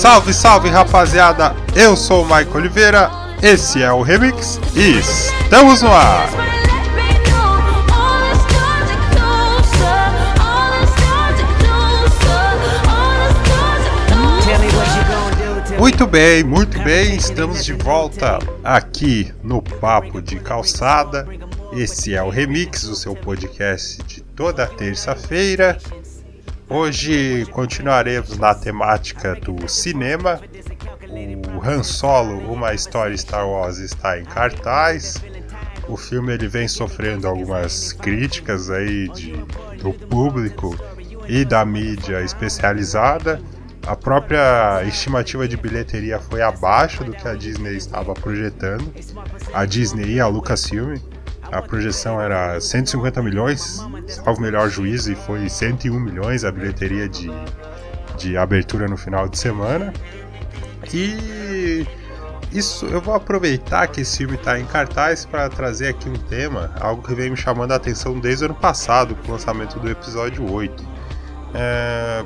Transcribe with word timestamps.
Salve, 0.00 0.32
salve 0.32 0.70
rapaziada! 0.70 1.54
Eu 1.76 1.94
sou 1.94 2.24
o 2.24 2.34
Mike 2.34 2.56
Oliveira, 2.56 3.10
esse 3.42 3.82
é 3.82 3.92
o 3.92 4.00
Remix 4.00 4.58
e 4.74 4.98
estamos 4.98 5.82
no 5.82 5.92
ar! 5.92 6.26
Muito 15.78 16.06
bem, 16.06 16.44
muito 16.44 16.82
bem, 16.82 17.16
estamos 17.16 17.62
de 17.62 17.74
volta 17.74 18.38
aqui 18.64 19.30
no 19.42 19.60
Papo 19.60 20.22
de 20.22 20.36
Calçada. 20.36 21.28
Esse 21.74 22.14
é 22.14 22.22
o 22.22 22.30
Remix, 22.30 22.84
o 22.84 22.96
seu 22.96 23.14
podcast 23.14 24.02
de 24.04 24.22
toda 24.22 24.66
terça-feira. 24.66 25.76
Hoje 26.72 27.44
continuaremos 27.46 28.38
na 28.38 28.54
temática 28.54 29.34
do 29.34 29.66
cinema. 29.66 30.40
O 31.52 31.68
Han 31.68 31.82
Solo, 31.82 32.38
uma 32.52 32.72
história 32.72 33.16
Star 33.16 33.44
Wars, 33.44 33.78
está 33.78 34.16
em 34.16 34.24
cartaz. 34.24 35.16
O 35.88 35.96
filme 35.96 36.32
ele 36.32 36.46
vem 36.46 36.68
sofrendo 36.68 37.26
algumas 37.26 37.92
críticas 37.92 38.70
aí 38.70 39.08
de, 39.08 39.32
do 39.82 39.92
público 39.92 40.78
e 41.28 41.44
da 41.44 41.64
mídia 41.64 42.22
especializada. 42.22 43.42
A 43.84 43.96
própria 43.96 44.84
estimativa 44.84 45.48
de 45.48 45.56
bilheteria 45.56 46.20
foi 46.20 46.40
abaixo 46.40 47.02
do 47.02 47.10
que 47.12 47.26
a 47.26 47.34
Disney 47.34 47.76
estava 47.76 48.14
projetando. 48.14 48.94
A 49.52 49.64
Disney 49.64 50.14
e 50.14 50.20
a 50.20 50.28
Lucasfilm 50.28 50.94
a 51.52 51.60
projeção 51.60 52.20
era 52.20 52.60
150 52.60 53.22
milhões, 53.22 53.84
salvo 54.06 54.40
melhor 54.40 54.68
juízo, 54.68 55.12
e 55.12 55.16
foi 55.16 55.48
101 55.48 55.98
milhões 55.98 56.44
a 56.44 56.52
bilheteria 56.52 57.08
de, 57.08 57.30
de 58.16 58.36
abertura 58.36 58.86
no 58.86 58.96
final 58.96 59.28
de 59.28 59.38
semana. 59.38 59.92
E 60.92 61.86
isso 62.52 62.86
eu 62.86 63.00
vou 63.00 63.14
aproveitar 63.14 63.86
que 63.88 64.00
esse 64.00 64.18
filme 64.18 64.34
está 64.34 64.58
em 64.58 64.64
cartaz 64.64 65.24
para 65.24 65.48
trazer 65.48 65.88
aqui 65.88 66.08
um 66.08 66.14
tema, 66.14 66.74
algo 66.80 67.02
que 67.02 67.14
vem 67.14 67.30
me 67.30 67.36
chamando 67.36 67.72
a 67.72 67.76
atenção 67.76 68.18
desde 68.18 68.44
o 68.44 68.46
ano 68.46 68.54
passado, 68.54 69.14
com 69.16 69.28
o 69.28 69.32
lançamento 69.32 69.78
do 69.78 69.88
episódio 69.88 70.50
8. 70.50 70.84
É, 71.54 72.24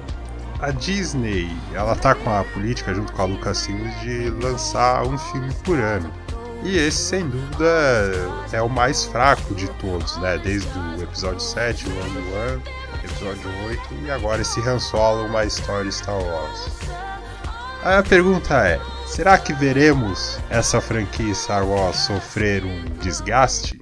a 0.60 0.70
Disney, 0.70 1.50
ela 1.74 1.94
tá 1.94 2.14
com 2.14 2.30
a 2.30 2.44
política 2.44 2.94
junto 2.94 3.12
com 3.12 3.22
a 3.22 3.24
Lucasfilm 3.26 3.86
de 4.02 4.30
lançar 4.42 5.02
um 5.06 5.18
filme 5.18 5.52
por 5.64 5.78
ano. 5.78 6.10
E 6.64 6.78
esse, 6.78 6.96
sem 6.96 7.28
dúvida, 7.28 7.66
é 8.50 8.62
o 8.62 8.70
mais 8.70 9.04
fraco 9.04 9.54
de 9.54 9.68
todos, 9.72 10.16
né? 10.16 10.38
Desde 10.38 10.66
o 10.78 11.02
episódio 11.02 11.40
7, 11.40 11.86
o 11.86 11.90
One 11.90 12.18
One, 12.32 12.62
episódio 13.04 13.50
8 13.68 13.80
e 14.02 14.10
agora 14.10 14.40
esse 14.40 14.60
Han 14.66 14.78
Solo, 14.78 15.26
uma 15.26 15.44
história 15.44 15.90
Star 15.92 16.18
Wars. 16.18 16.68
Aí 17.82 17.96
a 17.96 18.02
pergunta 18.02 18.66
é: 18.66 18.80
será 19.06 19.36
que 19.36 19.52
veremos 19.52 20.38
essa 20.48 20.80
franquia 20.80 21.34
Star 21.34 21.66
Wars 21.66 21.96
sofrer 21.96 22.64
um 22.64 22.82
desgaste? 22.98 23.78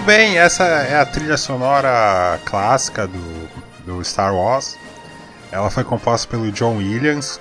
Muito 0.00 0.06
bem, 0.06 0.38
essa 0.38 0.64
é 0.64 0.98
a 0.98 1.04
trilha 1.04 1.36
sonora 1.36 2.40
clássica 2.46 3.06
do, 3.06 3.48
do 3.84 4.02
Star 4.02 4.34
Wars. 4.34 4.78
Ela 5.52 5.68
foi 5.68 5.84
composta 5.84 6.26
pelo 6.26 6.50
John 6.50 6.78
Williams. 6.78 7.38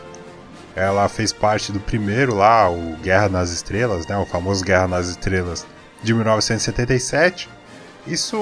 Ela 0.75 1.07
fez 1.07 1.31
parte 1.31 1.71
do 1.71 1.80
primeiro 1.80 2.35
lá, 2.35 2.69
o 2.69 2.97
Guerra 2.97 3.30
nas 3.30 3.52
Estrelas, 3.52 4.05
né, 4.07 4.17
o 4.17 4.25
famoso 4.25 4.65
Guerra 4.65 4.89
nas 4.89 5.07
Estrelas 5.07 5.65
de 6.03 6.13
1977. 6.13 7.47
Isso 8.05 8.37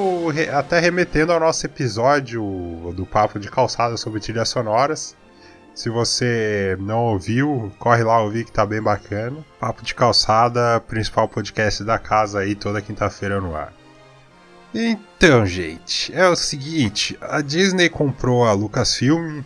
até 0.52 0.80
remetendo 0.80 1.32
ao 1.32 1.40
nosso 1.40 1.68
episódio 1.68 2.42
do 2.96 3.06
Papo 3.06 3.38
de 3.38 3.52
Calçada 3.52 3.98
sobre 3.98 4.20
trilhas 4.20 4.50
sonoras. 4.50 5.16
Se 5.76 5.92
você 5.92 6.76
não 6.80 7.04
ouviu, 7.06 7.72
corre 7.78 8.04
lá 8.04 8.20
ouvir 8.20 8.46
que 8.46 8.52
tá 8.52 8.66
bem 8.66 8.82
bacana. 8.82 9.46
Papo 9.60 9.84
de 9.84 9.94
Calçada, 9.94 10.80
principal 10.88 11.30
podcast 11.30 11.84
da 11.84 12.00
casa 12.00 12.40
aí 12.40 12.56
toda 12.56 12.82
quinta-feira 12.82 13.40
no 13.40 13.56
ar. 13.56 13.72
Então, 14.74 15.46
gente, 15.46 16.14
é 16.14 16.28
o 16.28 16.36
seguinte: 16.36 17.18
a 17.22 17.42
Disney 17.42 17.90
comprou 17.90 18.46
a 18.46 18.54
Lucasfilm, 18.54 19.42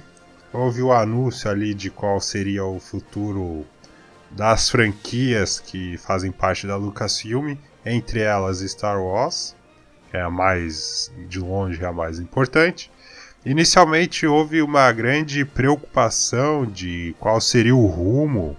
houve 0.51 0.81
o 0.81 0.91
anúncio 0.91 1.49
ali 1.49 1.73
de 1.73 1.89
qual 1.89 2.19
seria 2.19 2.65
o 2.65 2.79
futuro 2.79 3.65
das 4.31 4.69
franquias 4.69 5.59
que 5.59 5.97
fazem 5.97 6.31
parte 6.31 6.65
da 6.65 6.75
Lucasfilm, 6.75 7.55
entre 7.85 8.21
elas 8.21 8.59
Star 8.59 9.01
Wars, 9.01 9.55
que 10.09 10.17
é 10.17 10.21
a 10.21 10.29
mais, 10.29 11.11
de 11.27 11.39
longe, 11.39 11.83
a 11.85 11.91
mais 11.91 12.19
importante. 12.19 12.91
Inicialmente 13.45 14.25
houve 14.27 14.61
uma 14.61 14.91
grande 14.91 15.43
preocupação 15.43 16.65
de 16.65 17.15
qual 17.19 17.41
seria 17.41 17.75
o 17.75 17.87
rumo 17.87 18.55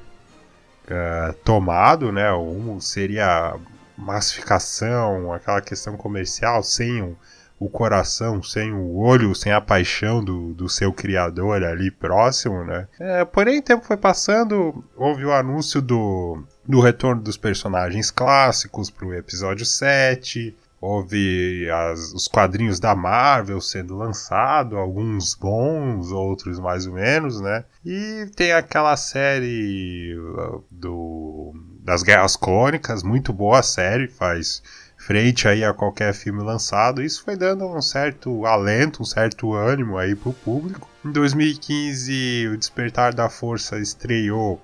uh, 0.86 1.32
tomado, 1.44 2.10
né? 2.10 2.32
O 2.32 2.42
rumo 2.42 2.80
seria 2.80 3.54
massificação, 4.02 5.32
aquela 5.32 5.60
questão 5.60 5.96
comercial, 5.96 6.62
sem 6.62 7.02
o, 7.02 7.16
o 7.58 7.68
coração, 7.68 8.42
sem 8.42 8.72
o 8.72 8.96
olho, 8.96 9.34
sem 9.34 9.52
a 9.52 9.60
paixão 9.60 10.22
do, 10.22 10.52
do 10.52 10.68
seu 10.68 10.92
criador 10.92 11.62
ali 11.62 11.90
próximo, 11.90 12.64
né? 12.64 12.88
É, 12.98 13.24
porém, 13.24 13.60
o 13.60 13.62
tempo 13.62 13.84
foi 13.84 13.96
passando, 13.96 14.84
houve 14.96 15.24
o 15.24 15.32
anúncio 15.32 15.80
do, 15.80 16.42
do 16.66 16.80
retorno 16.80 17.22
dos 17.22 17.36
personagens 17.36 18.10
clássicos 18.10 18.90
para 18.90 19.06
o 19.06 19.14
episódio 19.14 19.64
7. 19.64 20.56
Houve 20.80 21.70
as, 21.70 22.12
os 22.12 22.26
quadrinhos 22.26 22.80
da 22.80 22.92
Marvel 22.92 23.60
sendo 23.60 23.96
lançados, 23.96 24.76
alguns 24.76 25.32
bons, 25.36 26.10
outros 26.10 26.58
mais 26.58 26.88
ou 26.88 26.94
menos, 26.94 27.40
né? 27.40 27.64
E 27.86 28.28
tem 28.34 28.50
aquela 28.50 28.96
série 28.96 30.16
uh, 30.18 30.64
do 30.68 31.54
das 31.82 32.02
Guerras 32.02 32.36
Clônicas, 32.36 33.02
muito 33.02 33.32
boa 33.32 33.58
a 33.58 33.62
série, 33.62 34.06
faz 34.06 34.62
frente 34.96 35.48
aí 35.48 35.64
a 35.64 35.74
qualquer 35.74 36.14
filme 36.14 36.42
lançado. 36.42 37.02
Isso 37.02 37.24
foi 37.24 37.36
dando 37.36 37.66
um 37.66 37.82
certo 37.82 38.46
alento, 38.46 39.02
um 39.02 39.04
certo 39.04 39.52
ânimo 39.52 39.98
aí 39.98 40.14
pro 40.14 40.32
público. 40.32 40.88
Em 41.04 41.10
2015, 41.10 42.48
o 42.48 42.56
Despertar 42.56 43.12
da 43.12 43.28
Força 43.28 43.78
estreou 43.78 44.62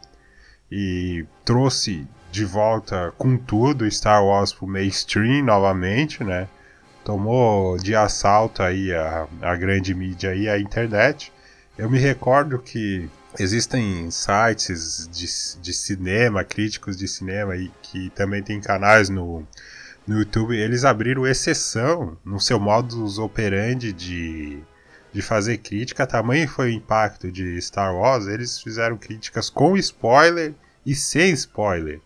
e 0.71 1.27
trouxe 1.45 2.07
de 2.31 2.45
volta 2.45 3.13
com 3.19 3.37
tudo 3.37 3.91
Star 3.91 4.25
Wars 4.25 4.53
pro 4.53 4.67
mainstream 4.67 5.45
novamente, 5.45 6.23
né? 6.23 6.47
Tomou 7.05 7.79
de 7.79 7.97
assalto 7.97 8.63
aí 8.63 8.93
a, 8.93 9.27
a 9.43 9.57
grande 9.57 9.95
mídia 9.95 10.35
e 10.35 10.49
a 10.49 10.59
internet. 10.59 11.33
Eu 11.77 11.91
me 11.91 11.99
recordo 11.99 12.59
que 12.59 13.09
Existem 13.39 14.11
sites 14.11 15.09
de, 15.13 15.61
de 15.61 15.73
cinema, 15.73 16.45
críticos 16.45 16.97
de 16.97 17.07
cinema, 17.07 17.57
e 17.57 17.71
que 17.83 18.11
também 18.11 18.43
tem 18.43 18.61
canais 18.61 19.09
no, 19.09 19.47
no 20.07 20.19
YouTube. 20.19 20.57
Eles 20.57 20.85
abriram 20.85 21.27
exceção 21.27 22.17
no 22.25 22.41
seu 22.41 22.59
modus 22.59 23.19
operandi 23.19 23.93
de, 23.93 24.59
de 25.13 25.21
fazer 25.21 25.59
crítica. 25.59 26.07
Tamanho 26.07 26.49
foi 26.49 26.71
o 26.71 26.75
impacto 26.75 27.31
de 27.31 27.61
Star 27.61 27.95
Wars. 27.95 28.27
Eles 28.27 28.61
fizeram 28.61 28.97
críticas 28.97 29.51
com 29.51 29.77
spoiler 29.77 30.55
e 30.87 30.95
sem 30.95 31.31
spoiler. 31.33 32.01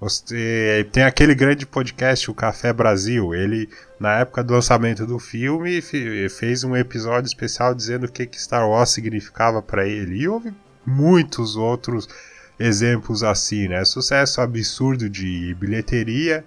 Você 0.00 0.88
tem 0.92 1.02
aquele 1.02 1.34
grande 1.34 1.66
podcast, 1.66 2.30
o 2.30 2.34
Café 2.34 2.72
Brasil. 2.72 3.34
Ele, 3.34 3.68
na 3.98 4.20
época 4.20 4.44
do 4.44 4.54
lançamento 4.54 5.04
do 5.04 5.18
filme, 5.18 5.82
fez 5.82 6.62
um 6.62 6.76
episódio 6.76 7.26
especial 7.26 7.74
dizendo 7.74 8.06
o 8.06 8.12
que, 8.12 8.24
que 8.24 8.40
Star 8.40 8.68
Wars 8.68 8.90
significava 8.90 9.60
para 9.60 9.88
ele. 9.88 10.20
E 10.20 10.28
houve 10.28 10.54
muitos 10.88 11.54
outros 11.56 12.08
exemplos 12.58 13.22
assim, 13.22 13.68
né? 13.68 13.84
Sucesso 13.84 14.40
absurdo 14.40 15.08
de 15.08 15.54
bilheteria, 15.54 16.44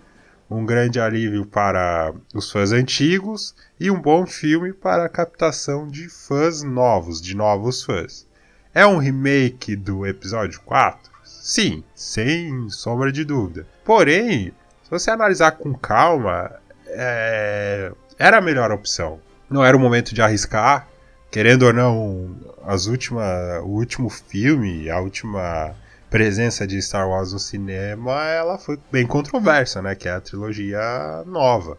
um 0.49 0.65
grande 0.65 0.99
alívio 0.99 1.45
para 1.45 2.13
os 2.33 2.51
fãs 2.51 2.73
antigos 2.73 3.55
e 3.79 3.89
um 3.89 4.01
bom 4.01 4.25
filme 4.25 4.73
para 4.73 5.05
a 5.05 5.09
captação 5.09 5.87
de 5.87 6.09
fãs 6.09 6.61
novos, 6.61 7.21
de 7.21 7.35
novos 7.35 7.83
fãs. 7.83 8.27
É 8.73 8.85
um 8.85 8.97
remake 8.97 9.75
do 9.75 10.05
episódio 10.05 10.59
4? 10.65 11.11
Sim, 11.23 11.83
sem 11.95 12.69
sombra 12.69 13.11
de 13.11 13.23
dúvida. 13.23 13.65
Porém, 13.85 14.53
se 14.83 14.89
você 14.89 15.09
analisar 15.09 15.51
com 15.51 15.73
calma, 15.73 16.51
é... 16.87 17.91
era 18.19 18.37
a 18.37 18.41
melhor 18.41 18.71
opção. 18.71 19.19
Não 19.49 19.63
era 19.63 19.75
o 19.75 19.79
momento 19.79 20.13
de 20.13 20.21
arriscar, 20.21 20.87
querendo 21.31 21.63
ou 21.63 21.73
não, 21.73 22.35
as 22.63 22.85
últimas, 22.85 23.63
o 23.63 23.67
último 23.67 24.09
filme, 24.09 24.89
a 24.89 24.99
última 24.99 25.73
presença 26.09 26.67
de 26.67 26.81
Star 26.81 27.07
Wars 27.09 27.31
no 27.31 27.39
cinema, 27.39 28.25
ela 28.25 28.57
foi 28.57 28.77
bem 28.91 29.07
controversa, 29.07 29.81
né? 29.81 29.95
Que 29.95 30.09
é 30.09 30.11
a 30.11 30.21
trilogia 30.21 31.23
nova. 31.25 31.77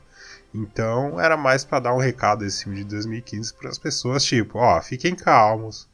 Então 0.54 1.20
era 1.20 1.36
mais 1.36 1.64
para 1.64 1.80
dar 1.80 1.94
um 1.94 1.98
recado 1.98 2.44
esse 2.44 2.64
filme 2.64 2.78
de 2.78 2.84
2015 2.84 3.54
para 3.54 3.68
as 3.68 3.78
pessoas, 3.78 4.24
tipo, 4.24 4.58
ó, 4.58 4.80
fiquem 4.80 5.14
calmos, 5.14 5.86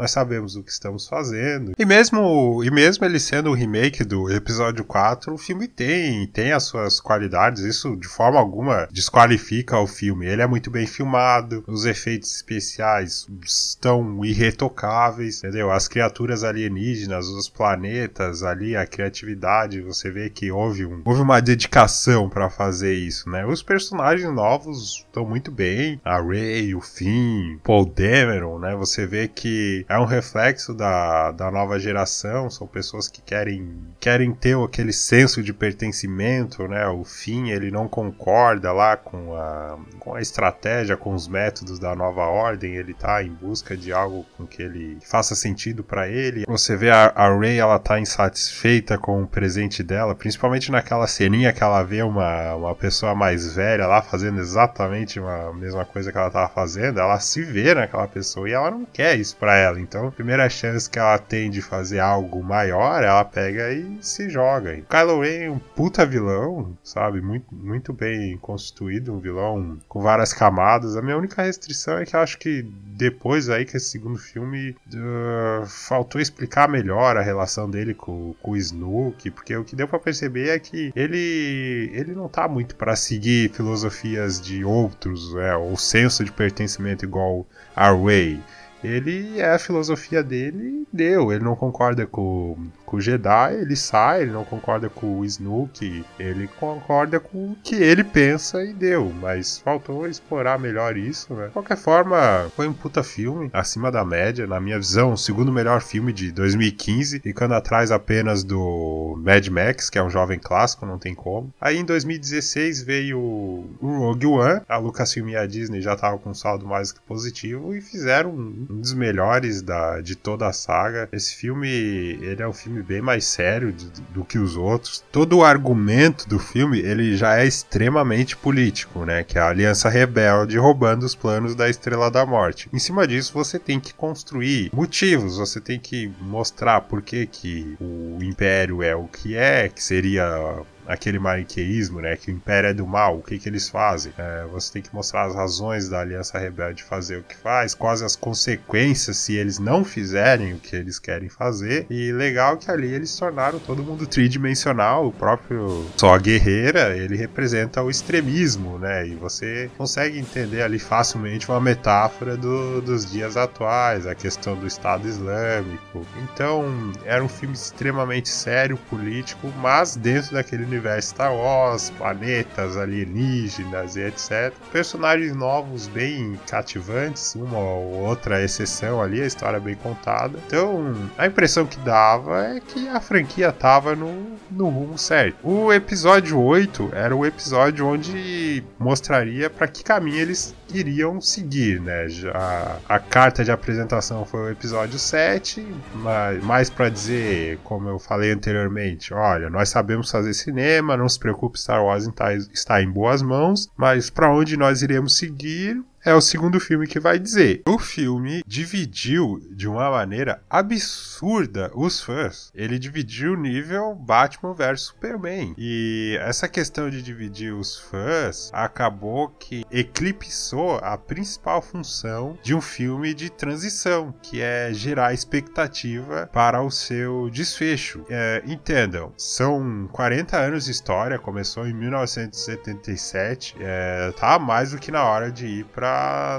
nós 0.00 0.12
sabemos 0.12 0.56
o 0.56 0.62
que 0.62 0.70
estamos 0.70 1.06
fazendo. 1.06 1.72
E 1.78 1.84
mesmo, 1.84 2.64
e 2.64 2.70
mesmo 2.70 3.04
ele 3.04 3.20
sendo 3.20 3.50
o 3.50 3.54
remake 3.54 4.02
do 4.02 4.30
episódio 4.30 4.82
4, 4.82 5.34
o 5.34 5.36
filme 5.36 5.68
tem, 5.68 6.26
tem 6.28 6.52
as 6.52 6.62
suas 6.62 6.98
qualidades, 6.98 7.62
isso 7.62 7.94
de 7.96 8.08
forma 8.08 8.38
alguma 8.38 8.88
desqualifica 8.90 9.78
o 9.78 9.86
filme. 9.86 10.26
Ele 10.26 10.40
é 10.40 10.46
muito 10.46 10.70
bem 10.70 10.86
filmado, 10.86 11.62
os 11.66 11.84
efeitos 11.84 12.34
especiais 12.34 13.28
estão 13.44 14.24
irretocáveis, 14.24 15.38
entendeu? 15.38 15.70
As 15.70 15.86
criaturas 15.86 16.44
alienígenas, 16.44 17.28
os 17.28 17.50
planetas 17.50 18.42
ali, 18.42 18.74
a 18.74 18.86
criatividade, 18.86 19.82
você 19.82 20.10
vê 20.10 20.30
que 20.30 20.50
houve, 20.50 20.86
um, 20.86 21.02
houve 21.04 21.20
uma 21.20 21.40
dedicação 21.40 22.26
para 22.30 22.48
fazer 22.48 22.94
isso, 22.94 23.28
né? 23.28 23.44
Os 23.44 23.62
personagens 23.62 24.32
novos 24.32 25.04
estão 25.06 25.26
muito 25.26 25.50
bem, 25.50 26.00
a 26.02 26.18
Ray, 26.22 26.74
o 26.74 26.80
Finn, 26.80 27.58
Paul 27.62 27.84
Dameron, 27.84 28.58
né? 28.58 28.74
Você 28.76 29.06
vê 29.06 29.28
que 29.28 29.84
é 29.90 29.98
um 29.98 30.04
reflexo 30.04 30.72
da, 30.72 31.32
da 31.32 31.50
nova 31.50 31.76
geração, 31.76 32.48
são 32.48 32.64
pessoas 32.64 33.08
que 33.08 33.20
querem, 33.20 33.76
querem 33.98 34.32
ter 34.32 34.56
aquele 34.56 34.92
senso 34.92 35.42
de 35.42 35.52
pertencimento, 35.52 36.68
né? 36.68 36.86
O 36.86 37.02
Finn, 37.02 37.48
ele 37.48 37.72
não 37.72 37.88
concorda 37.88 38.72
lá 38.72 38.96
com 38.96 39.34
a, 39.34 39.76
com 39.98 40.14
a 40.14 40.20
estratégia, 40.20 40.96
com 40.96 41.12
os 41.12 41.26
métodos 41.26 41.80
da 41.80 41.92
nova 41.96 42.22
ordem, 42.22 42.76
ele 42.76 42.94
tá 42.94 43.20
em 43.20 43.30
busca 43.30 43.76
de 43.76 43.92
algo 43.92 44.24
com 44.36 44.46
que 44.46 44.62
ele 44.62 44.96
faça 45.02 45.34
sentido 45.34 45.82
para 45.82 46.08
ele. 46.08 46.44
Você 46.46 46.76
vê 46.76 46.90
a, 46.90 47.12
a 47.12 47.36
Ray, 47.36 47.58
ela 47.58 47.80
tá 47.80 47.98
insatisfeita 47.98 48.96
com 48.96 49.20
o 49.20 49.26
presente 49.26 49.82
dela, 49.82 50.14
principalmente 50.14 50.70
naquela 50.70 51.08
ceninha 51.08 51.52
que 51.52 51.64
ela 51.64 51.82
vê 51.82 52.04
uma, 52.04 52.54
uma 52.54 52.74
pessoa 52.76 53.12
mais 53.12 53.56
velha 53.56 53.88
lá 53.88 54.00
fazendo 54.00 54.38
exatamente 54.38 55.18
a 55.18 55.52
mesma 55.52 55.84
coisa 55.84 56.12
que 56.12 56.18
ela 56.18 56.30
tava 56.30 56.48
fazendo, 56.48 57.00
ela 57.00 57.18
se 57.18 57.42
vê 57.42 57.74
naquela 57.74 58.06
pessoa 58.06 58.48
e 58.48 58.52
ela 58.52 58.70
não 58.70 58.84
quer 58.84 59.18
isso 59.18 59.36
para 59.36 59.56
ela. 59.56 59.79
Então, 59.80 60.08
a 60.08 60.12
primeira 60.12 60.48
chance 60.48 60.88
que 60.88 60.98
ela 60.98 61.18
tem 61.18 61.50
de 61.50 61.62
fazer 61.62 61.98
algo 61.98 62.42
maior, 62.42 63.02
ela 63.02 63.24
pega 63.24 63.72
e 63.72 63.98
se 64.00 64.28
joga. 64.28 64.74
E 64.74 64.82
Kylo 64.82 65.22
Ren 65.22 65.44
é 65.44 65.50
um 65.50 65.58
puta 65.58 66.06
vilão, 66.06 66.76
sabe? 66.82 67.20
Muito, 67.20 67.46
muito 67.52 67.92
bem 67.92 68.36
constituído, 68.38 69.12
um 69.12 69.18
vilão 69.18 69.78
com 69.88 70.00
várias 70.00 70.32
camadas. 70.32 70.96
A 70.96 71.02
minha 71.02 71.16
única 71.16 71.42
restrição 71.42 71.98
é 71.98 72.04
que 72.04 72.14
eu 72.14 72.20
acho 72.20 72.38
que 72.38 72.62
depois 73.00 73.48
aí 73.48 73.64
que 73.64 73.76
esse 73.76 73.90
segundo 73.90 74.18
filme 74.18 74.76
uh, 74.94 75.66
faltou 75.66 76.20
explicar 76.20 76.68
melhor 76.68 77.16
a 77.16 77.22
relação 77.22 77.68
dele 77.68 77.94
com, 77.94 78.34
com 78.42 78.50
o 78.50 78.56
Snook, 78.56 79.30
porque 79.30 79.56
o 79.56 79.64
que 79.64 79.74
deu 79.74 79.88
para 79.88 79.98
perceber 79.98 80.50
é 80.50 80.58
que 80.58 80.92
ele 80.94 81.90
ele 81.94 82.14
não 82.14 82.28
tá 82.28 82.46
muito 82.46 82.74
para 82.76 82.94
seguir 82.94 83.50
filosofias 83.52 84.38
de 84.40 84.64
outros, 84.64 85.34
é, 85.36 85.56
o 85.56 85.76
senso 85.76 86.22
de 86.24 86.30
pertencimento 86.30 87.04
igual 87.04 87.46
a 87.74 87.90
Ray 87.90 88.40
ele 88.82 89.38
é 89.38 89.50
a 89.50 89.58
filosofia 89.58 90.22
dele 90.22 90.86
deu. 90.92 91.32
Ele 91.32 91.44
não 91.44 91.54
concorda 91.54 92.06
com, 92.06 92.56
com 92.90 92.96
o 92.96 93.00
Jedi, 93.00 93.54
ele 93.54 93.76
sai, 93.76 94.22
ele 94.22 94.32
não 94.32 94.44
concorda 94.44 94.90
com 94.90 95.20
o 95.20 95.24
Snook, 95.24 96.04
ele 96.18 96.48
concorda 96.58 97.20
com 97.20 97.52
o 97.52 97.56
que 97.62 97.76
ele 97.76 98.02
pensa 98.02 98.64
e 98.64 98.72
deu. 98.72 99.12
Mas 99.20 99.58
faltou 99.58 100.08
explorar 100.08 100.58
melhor 100.58 100.96
isso, 100.96 101.32
né? 101.32 101.46
De 101.46 101.52
qualquer 101.52 101.76
forma, 101.76 102.50
foi 102.56 102.66
um 102.66 102.72
puta 102.72 103.04
filme, 103.04 103.48
acima 103.52 103.92
da 103.92 104.04
média, 104.04 104.44
na 104.44 104.60
minha 104.60 104.76
visão, 104.76 105.12
o 105.12 105.16
segundo 105.16 105.52
melhor 105.52 105.80
filme 105.80 106.12
de 106.12 106.32
2015, 106.32 107.20
ficando 107.20 107.54
atrás 107.54 107.92
apenas 107.92 108.42
do 108.42 109.16
Mad 109.24 109.46
Max, 109.46 109.88
que 109.88 109.98
é 109.98 110.02
um 110.02 110.10
jovem 110.10 110.40
clássico, 110.40 110.84
não 110.84 110.98
tem 110.98 111.14
como. 111.14 111.54
Aí 111.60 111.76
em 111.76 111.84
2016 111.84 112.82
veio 112.82 113.20
o 113.20 113.76
Rogue 113.80 114.26
One, 114.26 114.62
a 114.68 114.78
Lucasfilm 114.78 115.28
e 115.28 115.36
a 115.36 115.46
Disney 115.46 115.80
já 115.80 115.94
estavam 115.94 116.18
com 116.18 116.30
um 116.30 116.34
saldo 116.34 116.66
mais 116.66 116.90
que 116.90 117.00
positivo 117.02 117.72
e 117.72 117.80
fizeram 117.80 118.30
um 118.30 118.80
dos 118.80 118.92
melhores 118.94 119.62
da, 119.62 120.00
de 120.00 120.16
toda 120.16 120.48
a 120.48 120.52
saga. 120.52 121.08
Esse 121.12 121.36
filme, 121.36 121.68
ele 121.68 122.42
é 122.42 122.48
um 122.48 122.52
filme 122.52 122.79
bem 122.82 123.00
mais 123.00 123.24
sério 123.24 123.72
do, 123.72 124.02
do, 124.14 124.24
que 124.24 124.38
os 124.38 124.56
outros. 124.56 125.04
Todo 125.12 125.38
o 125.38 125.44
argumento 125.44 126.28
do 126.28 126.38
filme, 126.38 126.78
ele 126.80 127.16
já 127.16 127.38
é 127.38 127.46
extremamente 127.46 128.36
político, 128.36 129.04
né? 129.04 129.24
Que 129.24 129.38
é 129.38 129.40
a 129.40 129.48
Aliança 129.48 129.88
Rebelde 129.88 130.58
roubando 130.58 131.04
os 131.04 131.14
planos 131.14 131.54
da 131.54 131.68
Estrela 131.68 132.10
da 132.10 132.24
Morte. 132.24 132.68
Em 132.72 132.78
cima 132.78 133.06
disso, 133.06 133.32
você 133.32 133.58
tem 133.58 133.80
que 133.80 133.94
construir 133.94 134.70
motivos, 134.72 135.38
você 135.38 135.60
tem 135.60 135.78
que 135.78 136.10
mostrar 136.20 136.80
por 136.82 137.02
que, 137.02 137.26
que 137.26 137.76
o 137.80 138.18
Império 138.22 138.82
é 138.82 138.94
o 138.94 139.04
que 139.04 139.36
é, 139.36 139.68
que 139.68 139.82
seria 139.82 140.62
aquele 140.90 141.18
maniqueísmo, 141.18 142.00
né? 142.00 142.16
Que 142.16 142.30
o 142.30 142.34
Império 142.34 142.70
é 142.70 142.74
do 142.74 142.86
mal, 142.86 143.18
o 143.18 143.22
que, 143.22 143.38
que 143.38 143.48
eles 143.48 143.68
fazem? 143.68 144.12
É, 144.18 144.44
você 144.50 144.72
tem 144.72 144.82
que 144.82 144.92
mostrar 144.92 145.22
as 145.22 145.34
razões 145.34 145.88
da 145.88 146.00
Aliança 146.00 146.36
Rebelde 146.36 146.82
fazer 146.82 147.18
o 147.18 147.22
que 147.22 147.36
faz, 147.36 147.74
quais 147.74 148.02
as 148.02 148.16
consequências 148.16 149.16
se 149.16 149.36
eles 149.36 149.58
não 149.58 149.84
fizerem 149.84 150.54
o 150.54 150.58
que 150.58 150.74
eles 150.74 150.98
querem 150.98 151.28
fazer. 151.28 151.86
E 151.88 152.10
legal 152.10 152.56
que 152.56 152.70
ali 152.70 152.92
eles 152.92 153.16
tornaram 153.16 153.60
todo 153.60 153.84
mundo 153.84 154.04
tridimensional, 154.06 155.06
o 155.06 155.12
próprio 155.12 155.86
só 155.96 156.18
guerreira, 156.18 156.96
ele 156.96 157.16
representa 157.16 157.82
o 157.82 157.90
extremismo, 157.90 158.78
né? 158.78 159.06
E 159.06 159.14
você 159.14 159.70
consegue 159.78 160.18
entender 160.18 160.62
ali 160.62 160.78
facilmente 160.78 161.48
uma 161.48 161.60
metáfora 161.60 162.36
do, 162.36 162.80
dos 162.80 163.08
dias 163.08 163.36
atuais, 163.36 164.06
a 164.06 164.14
questão 164.14 164.56
do 164.56 164.66
Estado 164.66 165.06
Islâmico. 165.06 166.04
Então, 166.24 166.64
era 167.04 167.22
um 167.22 167.28
filme 167.28 167.54
extremamente 167.54 168.28
sério, 168.28 168.76
político, 168.88 169.52
mas 169.58 169.94
dentro 169.94 170.32
daquele 170.32 170.64
universo 170.64 170.79
Star 171.00 171.34
Wars, 171.34 171.90
planetas 171.90 172.76
alienígenas 172.76 173.96
e 173.96 174.00
etc. 174.00 174.52
Personagens 174.72 175.34
novos 175.34 175.86
bem 175.88 176.38
cativantes, 176.46 177.34
uma 177.34 177.58
ou 177.58 178.06
outra 178.06 178.42
exceção 178.42 179.02
ali, 179.02 179.20
a 179.20 179.26
história 179.26 179.60
bem 179.60 179.74
contada. 179.74 180.38
Então, 180.46 180.94
a 181.16 181.26
impressão 181.26 181.66
que 181.66 181.78
dava 181.80 182.44
é 182.44 182.60
que 182.60 182.88
a 182.88 183.00
franquia 183.00 183.52
tava 183.52 183.94
no, 183.94 184.36
no 184.50 184.68
rumo 184.68 184.98
certo. 184.98 185.36
O 185.42 185.72
episódio 185.72 186.40
8 186.40 186.90
era 186.92 187.14
o 187.14 187.26
episódio 187.26 187.86
onde 187.86 188.62
mostraria 188.78 189.50
para 189.50 189.66
que 189.66 189.82
caminho 189.82 190.18
eles 190.18 190.54
iriam 190.74 191.20
seguir, 191.20 191.80
né? 191.80 192.08
Já 192.08 192.78
a 192.88 192.98
carta 192.98 193.44
de 193.44 193.50
apresentação 193.50 194.24
foi 194.24 194.40
o 194.40 194.50
episódio 194.50 194.98
7, 194.98 195.66
mas 195.94 196.42
mais 196.44 196.70
para 196.70 196.88
dizer, 196.88 197.58
como 197.64 197.88
eu 197.88 197.98
falei 197.98 198.32
anteriormente, 198.32 199.12
olha, 199.12 199.50
nós 199.50 199.68
sabemos 199.68 200.10
fazer 200.10 200.34
cinema, 200.34 200.96
não 200.96 201.08
se 201.08 201.18
preocupe, 201.18 201.60
Star 201.60 201.84
Wars 201.84 202.08
está 202.52 202.82
em 202.82 202.90
boas 202.90 203.22
mãos, 203.22 203.68
mas 203.76 204.10
para 204.10 204.32
onde 204.32 204.56
nós 204.56 204.82
iremos 204.82 205.16
seguir 205.16 205.82
é 206.04 206.14
o 206.14 206.20
segundo 206.20 206.58
filme 206.58 206.86
que 206.86 206.98
vai 206.98 207.18
dizer. 207.18 207.62
O 207.68 207.78
filme 207.78 208.42
dividiu 208.46 209.38
de 209.50 209.68
uma 209.68 209.90
maneira 209.90 210.42
absurda 210.48 211.70
os 211.74 212.00
fãs. 212.00 212.50
Ele 212.54 212.78
dividiu 212.78 213.34
o 213.34 213.36
nível 213.36 213.94
Batman 213.94 214.54
vs 214.54 214.80
Superman. 214.80 215.54
E 215.58 216.16
essa 216.20 216.48
questão 216.48 216.88
de 216.88 217.02
dividir 217.02 217.52
os 217.52 217.78
fãs 217.78 218.50
acabou 218.52 219.28
que 219.28 219.64
eclipsou 219.70 220.78
a 220.82 220.96
principal 220.96 221.60
função 221.60 222.38
de 222.42 222.54
um 222.54 222.60
filme 222.60 223.12
de 223.12 223.28
transição, 223.30 224.14
que 224.22 224.40
é 224.40 224.72
gerar 224.72 225.12
expectativa 225.12 226.28
para 226.32 226.62
o 226.62 226.70
seu 226.70 227.28
desfecho. 227.30 228.04
É, 228.08 228.42
entendam, 228.46 229.12
são 229.16 229.88
40 229.92 230.36
anos 230.38 230.64
de 230.64 230.70
história, 230.70 231.18
começou 231.18 231.66
em 231.66 231.74
1977, 231.74 233.56
é, 233.60 234.12
tá 234.18 234.38
mais 234.38 234.70
do 234.70 234.78
que 234.78 234.90
na 234.90 235.04
hora 235.04 235.30
de 235.30 235.46
ir 235.46 235.64
para 235.66 235.89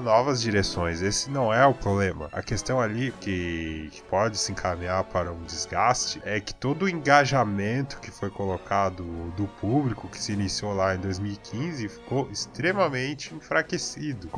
novas 0.03 0.41
direções. 0.41 1.01
Esse 1.01 1.29
não 1.29 1.53
é 1.53 1.65
o 1.65 1.74
problema. 1.74 2.29
A 2.31 2.41
questão 2.41 2.79
ali 2.79 3.13
que, 3.20 3.89
que 3.91 4.01
pode 4.03 4.38
se 4.38 4.51
encaminhar 4.51 5.03
para 5.05 5.31
um 5.31 5.41
desgaste 5.43 6.22
é 6.25 6.39
que 6.39 6.53
todo 6.53 6.84
o 6.84 6.89
engajamento 6.89 8.00
que 8.00 8.12
foi 8.12 8.29
colocado 8.29 9.03
do 9.36 9.48
público, 9.60 10.08
que 10.08 10.20
se 10.20 10.34
iniciou 10.34 10.74
lá 10.74 10.96
em 10.96 11.00
2015, 11.00 11.88
ficou 11.88 12.29
extremamente 12.31 13.34
enfraquecido. 13.34 14.29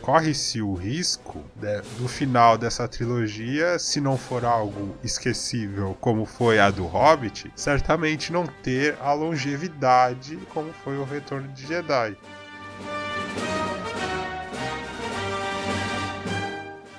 Corre-se 0.00 0.60
o 0.60 0.74
risco 0.74 1.42
né, 1.56 1.82
do 1.98 2.08
final 2.08 2.56
dessa 2.58 2.86
trilogia, 2.86 3.78
se 3.78 4.00
não 4.00 4.16
for 4.16 4.44
algo 4.44 4.96
esquecível 5.02 5.96
como 6.00 6.24
foi 6.24 6.58
a 6.58 6.70
do 6.70 6.86
Hobbit, 6.86 7.52
certamente 7.54 8.32
não 8.32 8.46
ter 8.46 8.96
a 9.00 9.12
longevidade 9.12 10.36
como 10.52 10.72
foi 10.72 10.98
o 10.98 11.04
Retorno 11.04 11.48
de 11.48 11.66
Jedi. 11.66 12.16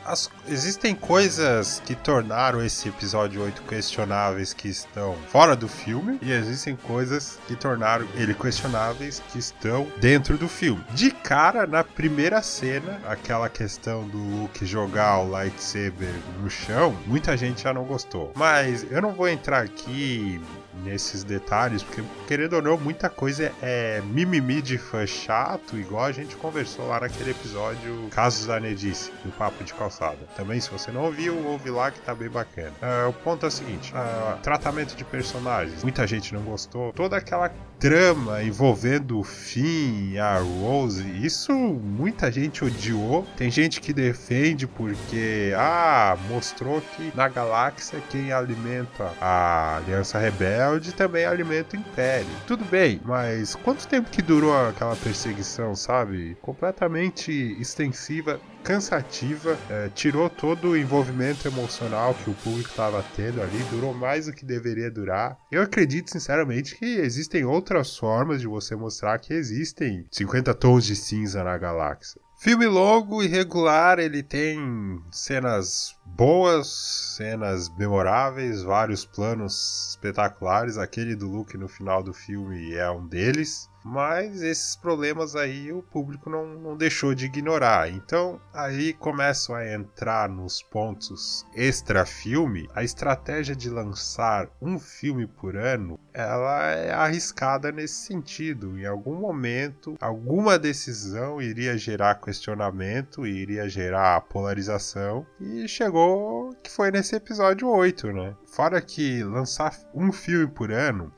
As, 0.05 0.29
existem 0.47 0.95
coisas 0.95 1.81
que 1.85 1.95
tornaram 1.95 2.63
esse 2.63 2.89
episódio 2.89 3.41
8 3.43 3.61
questionáveis 3.63 4.53
que 4.53 4.67
estão 4.67 5.15
fora 5.27 5.55
do 5.55 5.67
filme, 5.67 6.19
e 6.21 6.31
existem 6.31 6.75
coisas 6.75 7.39
que 7.47 7.55
tornaram 7.55 8.07
ele 8.15 8.33
questionáveis 8.33 9.21
que 9.31 9.39
estão 9.39 9.87
dentro 9.97 10.37
do 10.37 10.47
filme. 10.47 10.83
De 10.91 11.11
cara, 11.11 11.65
na 11.65 11.83
primeira 11.83 12.41
cena, 12.41 13.01
aquela 13.07 13.49
questão 13.49 14.07
do 14.07 14.17
Luke 14.17 14.65
jogar 14.65 15.19
o 15.19 15.29
lightsaber 15.29 16.13
no 16.41 16.49
chão, 16.49 16.95
muita 17.05 17.35
gente 17.37 17.63
já 17.63 17.73
não 17.73 17.83
gostou. 17.83 18.31
Mas 18.35 18.85
eu 18.91 19.01
não 19.01 19.11
vou 19.11 19.27
entrar 19.27 19.63
aqui 19.63 20.41
nesses 20.83 21.23
detalhes, 21.23 21.81
porque, 21.83 22.03
querendo 22.27 22.53
ou 22.53 22.61
não, 22.61 22.77
muita 22.77 23.09
coisa 23.09 23.51
é 23.61 24.01
mimimi 24.05 24.61
de 24.61 24.77
fã 24.77 25.05
chato, 25.05 25.77
igual 25.77 26.05
a 26.05 26.11
gente 26.11 26.35
conversou 26.35 26.87
lá 26.87 26.99
naquele 26.99 27.31
episódio 27.31 28.07
Casos 28.09 28.45
da 28.45 28.59
Nedice, 28.59 29.11
do 29.23 29.31
Papo 29.31 29.63
de 29.63 29.73
Calçada. 29.73 30.19
Também, 30.35 30.59
se 30.59 30.69
você 30.69 30.91
não 30.91 31.05
ouviu, 31.05 31.37
ouve 31.45 31.69
lá 31.69 31.91
que 31.91 31.99
tá 32.01 32.13
bem 32.13 32.29
bacana. 32.29 32.73
Uh, 32.81 33.09
o 33.09 33.13
ponto 33.13 33.45
é 33.45 33.49
o 33.49 33.51
seguinte: 33.51 33.93
uh, 33.93 34.37
tratamento 34.41 34.95
de 34.95 35.03
personagens. 35.03 35.83
Muita 35.83 36.05
gente 36.05 36.33
não 36.33 36.41
gostou. 36.41 36.91
Toda 36.93 37.17
aquela 37.17 37.51
trama 37.83 38.41
envolvendo 38.41 39.19
o 39.19 39.25
Finn 39.25 40.13
e 40.13 40.17
a 40.17 40.37
Rose, 40.37 41.05
isso 41.21 41.51
muita 41.51 42.31
gente 42.31 42.63
odiou. 42.63 43.27
Tem 43.35 43.51
gente 43.51 43.81
que 43.81 43.91
defende 43.91 44.65
porque, 44.65 45.51
ah, 45.57 46.17
mostrou 46.29 46.79
que 46.79 47.11
na 47.13 47.27
galáxia 47.27 48.01
quem 48.09 48.31
alimenta 48.31 49.11
a 49.19 49.75
Aliança 49.79 50.17
Rebelde 50.17 50.93
também 50.93 51.25
alimenta 51.25 51.75
o 51.75 51.79
Império. 51.81 52.29
Tudo 52.47 52.63
bem, 52.63 53.01
mas 53.03 53.53
quanto 53.53 53.85
tempo 53.85 54.09
que 54.09 54.21
durou 54.21 54.55
aquela 54.55 54.95
perseguição, 54.95 55.75
sabe? 55.75 56.37
Completamente 56.41 57.33
extensiva 57.59 58.39
cansativa, 58.63 59.57
é, 59.69 59.89
tirou 59.89 60.29
todo 60.29 60.69
o 60.69 60.77
envolvimento 60.77 61.47
emocional 61.47 62.15
que 62.15 62.29
o 62.29 62.33
público 62.33 62.69
estava 62.69 63.03
tendo 63.15 63.41
ali, 63.41 63.61
durou 63.69 63.93
mais 63.93 64.25
do 64.25 64.33
que 64.33 64.45
deveria 64.45 64.89
durar. 64.89 65.37
Eu 65.51 65.61
acredito 65.61 66.11
sinceramente 66.11 66.75
que 66.75 66.85
existem 66.85 67.43
outras 67.43 67.97
formas 67.97 68.39
de 68.39 68.47
você 68.47 68.75
mostrar 68.75 69.19
que 69.19 69.33
existem 69.33 70.07
50 70.09 70.53
tons 70.53 70.85
de 70.85 70.95
cinza 70.95 71.43
na 71.43 71.57
galáxia. 71.57 72.21
Filme 72.43 72.65
longo 72.65 73.23
e 73.23 73.27
regular, 73.27 73.99
ele 73.99 74.21
tem 74.21 75.01
cenas 75.11 75.95
boas, 76.05 77.15
cenas 77.15 77.69
memoráveis, 77.77 78.61
vários 78.61 79.05
planos 79.05 79.91
espetaculares. 79.91 80.77
Aquele 80.77 81.15
do 81.15 81.29
Luke 81.29 81.57
no 81.57 81.69
final 81.69 82.03
do 82.03 82.13
filme 82.13 82.73
é 82.73 82.89
um 82.91 83.07
deles. 83.07 83.69
Mas 83.83 84.41
esses 84.41 84.75
problemas 84.75 85.35
aí 85.35 85.71
o 85.71 85.83
público 85.83 86.29
não, 86.29 86.45
não 86.57 86.77
deixou 86.77 87.13
de 87.13 87.25
ignorar. 87.25 87.89
Então 87.89 88.39
aí 88.53 88.93
começam 88.93 89.55
a 89.55 89.73
entrar 89.73 90.29
nos 90.29 90.61
pontos 90.61 91.45
extra-filme. 91.53 92.69
A 92.73 92.83
estratégia 92.83 93.55
de 93.55 93.69
lançar 93.69 94.49
um 94.61 94.79
filme 94.79 95.27
por 95.27 95.57
ano 95.57 95.99
ela 96.13 96.71
é 96.71 96.93
arriscada 96.93 97.71
nesse 97.71 98.05
sentido. 98.05 98.77
Em 98.77 98.85
algum 98.85 99.15
momento, 99.15 99.97
alguma 99.99 100.57
decisão 100.57 101.41
iria 101.41 101.77
gerar 101.77 102.15
questionamento, 102.15 103.25
iria 103.25 103.67
gerar 103.67 104.21
polarização. 104.21 105.25
E 105.39 105.67
chegou 105.67 106.53
que 106.63 106.69
foi 106.69 106.91
nesse 106.91 107.15
episódio 107.15 107.67
8, 107.67 108.11
né? 108.13 108.35
Fora 108.45 108.79
que 108.79 109.23
lançar 109.23 109.75
um 109.93 110.11
filme 110.11 110.47
por 110.47 110.71
ano 110.71 111.11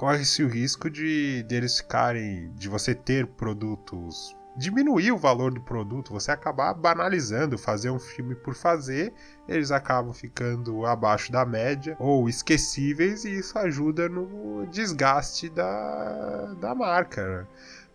corre-se 0.00 0.42
o 0.42 0.48
risco 0.48 0.88
de 0.88 1.42
deles 1.42 1.76
ficarem, 1.76 2.50
de 2.54 2.70
você 2.70 2.94
ter 2.94 3.26
produtos 3.26 4.34
diminuir 4.56 5.12
o 5.12 5.18
valor 5.18 5.52
do 5.52 5.60
produto, 5.60 6.12
você 6.12 6.30
acabar 6.30 6.72
banalizando, 6.74 7.58
fazer 7.58 7.90
um 7.90 7.98
filme 7.98 8.34
por 8.34 8.54
fazer, 8.54 9.12
eles 9.46 9.70
acabam 9.70 10.12
ficando 10.12 10.86
abaixo 10.86 11.30
da 11.30 11.44
média 11.44 11.96
ou 11.98 12.28
esquecíveis 12.28 13.24
e 13.24 13.38
isso 13.38 13.58
ajuda 13.58 14.08
no 14.08 14.66
desgaste 14.66 15.48
da, 15.50 16.54
da 16.60 16.74
marca. 16.74 17.26
Né? 17.26 17.46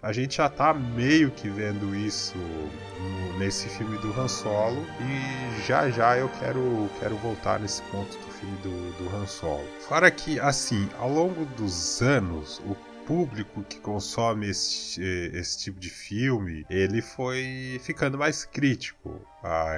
A 0.06 0.14
gente 0.14 0.38
já 0.38 0.48
tá 0.48 0.72
meio 0.72 1.32
que 1.32 1.50
vendo 1.50 1.96
isso 1.96 2.38
no, 2.38 3.40
nesse 3.40 3.68
filme 3.70 3.98
do 3.98 4.14
Han 4.22 4.28
Solo 4.28 4.86
e 5.02 5.66
já 5.66 5.90
já 5.90 6.16
eu 6.16 6.30
quero, 6.40 6.88
quero 7.00 7.16
voltar 7.18 7.60
nesse 7.60 7.82
ponto 7.92 8.16
do 8.16 8.28
filme 8.34 8.56
do, 8.58 8.92
do 9.00 9.16
Han 9.16 9.26
Solo. 9.26 9.66
Fora 9.80 10.12
que, 10.12 10.40
assim, 10.40 10.88
ao 11.00 11.10
longo 11.10 11.44
dos 11.58 12.04
anos, 12.04 12.62
o 12.68 12.76
público 13.08 13.64
que 13.64 13.80
consome 13.80 14.48
esse, 14.52 15.02
esse 15.34 15.58
tipo 15.58 15.80
de 15.80 15.90
filme, 15.90 16.68
ele 16.70 17.02
foi 17.02 17.82
ficando 17.84 18.16
mais 18.16 18.46
crítico 18.46 19.20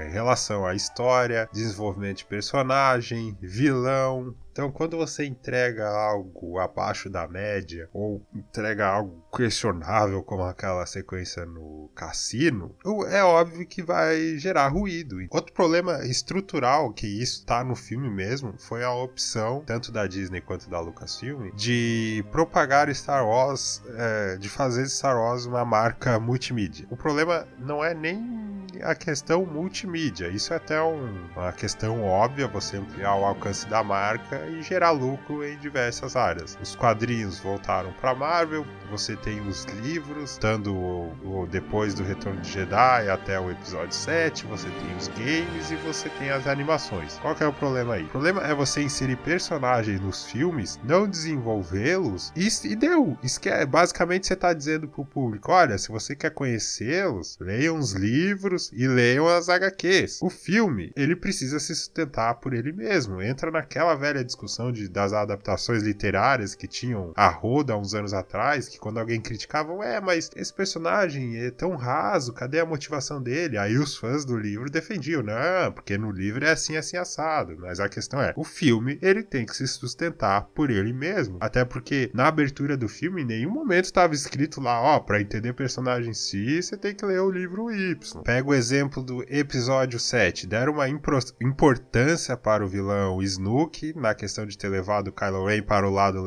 em 0.06 0.12
relação 0.12 0.66
à 0.66 0.74
história, 0.74 1.50
desenvolvimento 1.52 2.18
de 2.18 2.26
personagem, 2.26 3.38
vilão. 3.42 4.36
Então, 4.52 4.72
quando 4.72 4.98
você 4.98 5.24
entrega 5.24 5.88
algo 5.88 6.58
abaixo 6.58 7.12
da 7.12 7.28
média 7.28 7.88
ou 7.94 8.26
entrega 8.34 8.88
algo 8.88 9.24
questionável, 9.32 10.24
como 10.24 10.42
aquela 10.42 10.84
sequência 10.88 11.46
no 11.46 11.92
cassino, 11.96 12.76
é 13.12 13.24
óbvio 13.24 13.68
que 13.68 13.84
vai 13.84 14.36
gerar 14.40 14.70
ruído. 14.70 15.18
Outro 15.30 15.54
problema 15.54 16.04
estrutural, 16.06 16.92
que 16.92 17.06
isso 17.06 17.42
está 17.42 17.64
no 17.64 17.76
filme 17.76 18.10
mesmo, 18.10 18.56
foi 18.58 18.84
a 18.84 18.92
opção, 18.92 19.62
tanto 19.64 19.92
da 19.92 20.08
Disney 20.08 20.42
quanto 20.42 20.68
da 20.68 20.80
Lucasfilm, 20.80 21.52
de 21.56 22.26
propagar 22.32 22.92
Star 22.96 23.28
Wars, 23.28 23.84
é, 23.96 24.38
de 24.38 24.50
fazer 24.50 24.88
Star 24.88 25.16
Wars 25.16 25.46
uma 25.46 25.64
marca 25.64 26.20
multimídia. 26.20 26.88
O 26.90 26.98
problema 26.98 27.48
não 27.60 27.84
é 27.84 27.94
nem 27.94 28.47
a 28.84 28.96
questão 28.96 29.46
multimídia. 29.46 30.28
Isso 30.28 30.54
é 30.54 30.58
até 30.58 30.82
um, 30.82 31.28
uma 31.36 31.52
questão 31.52 32.04
óbvia, 32.04 32.48
você 32.48 32.78
ampliar 32.78 33.16
o 33.16 33.26
alcance 33.26 33.68
da 33.68 33.84
marca 33.84 34.46
e 34.48 34.62
gerar 34.62 34.92
lucro 34.92 35.44
em 35.44 35.58
diversas 35.58 36.16
áreas. 36.16 36.58
Os 36.62 36.76
quadrinhos 36.76 37.40
voltaram 37.40 37.92
para 37.94 38.16
Marvel, 38.16 38.66
você 38.90 39.16
tem 39.16 39.40
os 39.48 39.66
livros, 39.66 40.38
dando 40.38 40.74
o, 40.74 41.42
o, 41.42 41.48
depois 41.48 41.94
do 41.94 42.04
Retorno 42.04 42.42
de 42.42 42.52
Jedi 42.52 43.10
até 43.10 43.40
o 43.40 43.52
episódio 43.52 43.94
7, 43.94 44.46
você 44.46 44.70
tem 44.70 44.96
os 44.96 45.08
games 45.10 45.72
e 45.72 45.76
você 45.78 46.10
tem 46.10 46.30
as 46.30 46.48
animações. 46.48 47.18
Qual 47.22 47.36
que 47.36 47.44
é 47.44 47.48
o 47.48 47.54
problema 47.54 47.96
aí? 47.96 48.04
O 48.04 48.10
problema 48.10 48.42
é 48.44 48.54
você 48.54 48.82
inserir 48.82 49.18
personagens 49.18 50.00
nos 50.00 50.26
filmes, 50.26 50.80
não 50.84 51.08
desenvolvê-los 51.08 52.32
e, 52.36 52.48
e 52.68 52.76
deu. 52.76 53.18
Isso 53.22 53.40
que 53.40 53.50
é, 53.50 53.66
basicamente 53.66 54.28
você 54.28 54.34
está 54.34 54.54
dizendo 54.54 54.88
pro 54.88 55.06
público, 55.06 55.52
olha, 55.52 55.78
se 55.78 55.90
você 55.90 56.16
quer 56.16 56.32
conhecê-los, 56.32 57.38
leiam 57.40 57.78
os 57.78 57.92
livros, 57.94 58.67
e 58.74 58.88
leiam 58.88 59.28
as 59.28 59.50
HQs. 59.50 60.20
O 60.22 60.30
filme, 60.30 60.92
ele 60.96 61.16
precisa 61.16 61.60
se 61.60 61.76
sustentar 61.76 62.36
por 62.36 62.54
ele 62.54 62.72
mesmo. 62.72 63.22
Entra 63.22 63.52
naquela 63.52 63.96
velha 63.96 64.24
discussão 64.24 64.72
de, 64.72 64.88
das 64.88 65.14
adaptações 65.14 65.84
literárias 65.84 66.56
que 66.56 66.68
tinham 66.68 67.12
a 67.16 67.28
roda 67.28 67.78
uns 67.78 67.94
anos 67.94 68.14
atrás, 68.14 68.68
que 68.68 68.80
quando 68.80 69.00
alguém 69.00 69.22
criticava, 69.22 69.74
ué, 69.74 70.00
mas 70.00 70.30
esse 70.36 70.54
personagem 70.54 71.38
é 71.38 71.52
tão 71.52 71.76
raso, 71.76 72.34
cadê 72.34 72.60
a 72.60 72.66
motivação 72.66 73.22
dele? 73.22 73.58
Aí 73.58 73.78
os 73.78 73.98
fãs 73.98 74.26
do 74.26 74.38
livro 74.38 74.70
defendiam, 74.70 75.24
não, 75.24 75.72
porque 75.72 75.98
no 75.98 76.12
livro 76.12 76.46
é 76.46 76.52
assim, 76.52 76.76
assim, 76.76 76.98
assado. 76.98 77.58
Mas 77.60 77.80
a 77.80 77.90
questão 77.90 78.22
é, 78.22 78.34
o 78.36 78.44
filme, 78.44 78.98
ele 79.02 79.24
tem 79.24 79.46
que 79.46 79.56
se 79.56 79.68
sustentar 79.68 80.44
por 80.54 80.70
ele 80.70 80.94
mesmo. 80.94 81.38
Até 81.40 81.64
porque 81.66 82.10
na 82.14 82.28
abertura 82.28 82.78
do 82.78 82.88
filme, 82.88 83.22
em 83.22 83.26
nenhum 83.26 83.52
momento 83.52 83.86
estava 83.86 84.14
escrito 84.14 84.62
lá, 84.62 84.82
ó, 84.82 85.00
pra 85.00 85.22
entender 85.22 85.54
personagem 85.54 86.14
si, 86.14 86.62
você 86.62 86.78
tem 86.78 86.94
que 86.94 87.06
ler 87.06 87.20
o 87.20 87.32
livro 87.32 87.72
Y. 87.72 88.24
Pega 88.24 88.50
o 88.50 88.54
exemplo 88.58 89.04
do 89.04 89.24
episódio 89.30 90.00
7, 90.00 90.48
deram 90.48 90.74
uma 90.74 90.90
importância 90.90 92.36
para 92.36 92.66
o 92.66 92.68
vilão 92.68 93.22
Snook 93.22 93.94
na 93.96 94.16
questão 94.16 94.46
de 94.46 94.58
ter 94.58 94.68
levado 94.68 95.12
Kylo 95.12 95.46
Ren 95.46 95.62
para 95.62 95.88
o 95.88 95.92
lado, 95.92 96.26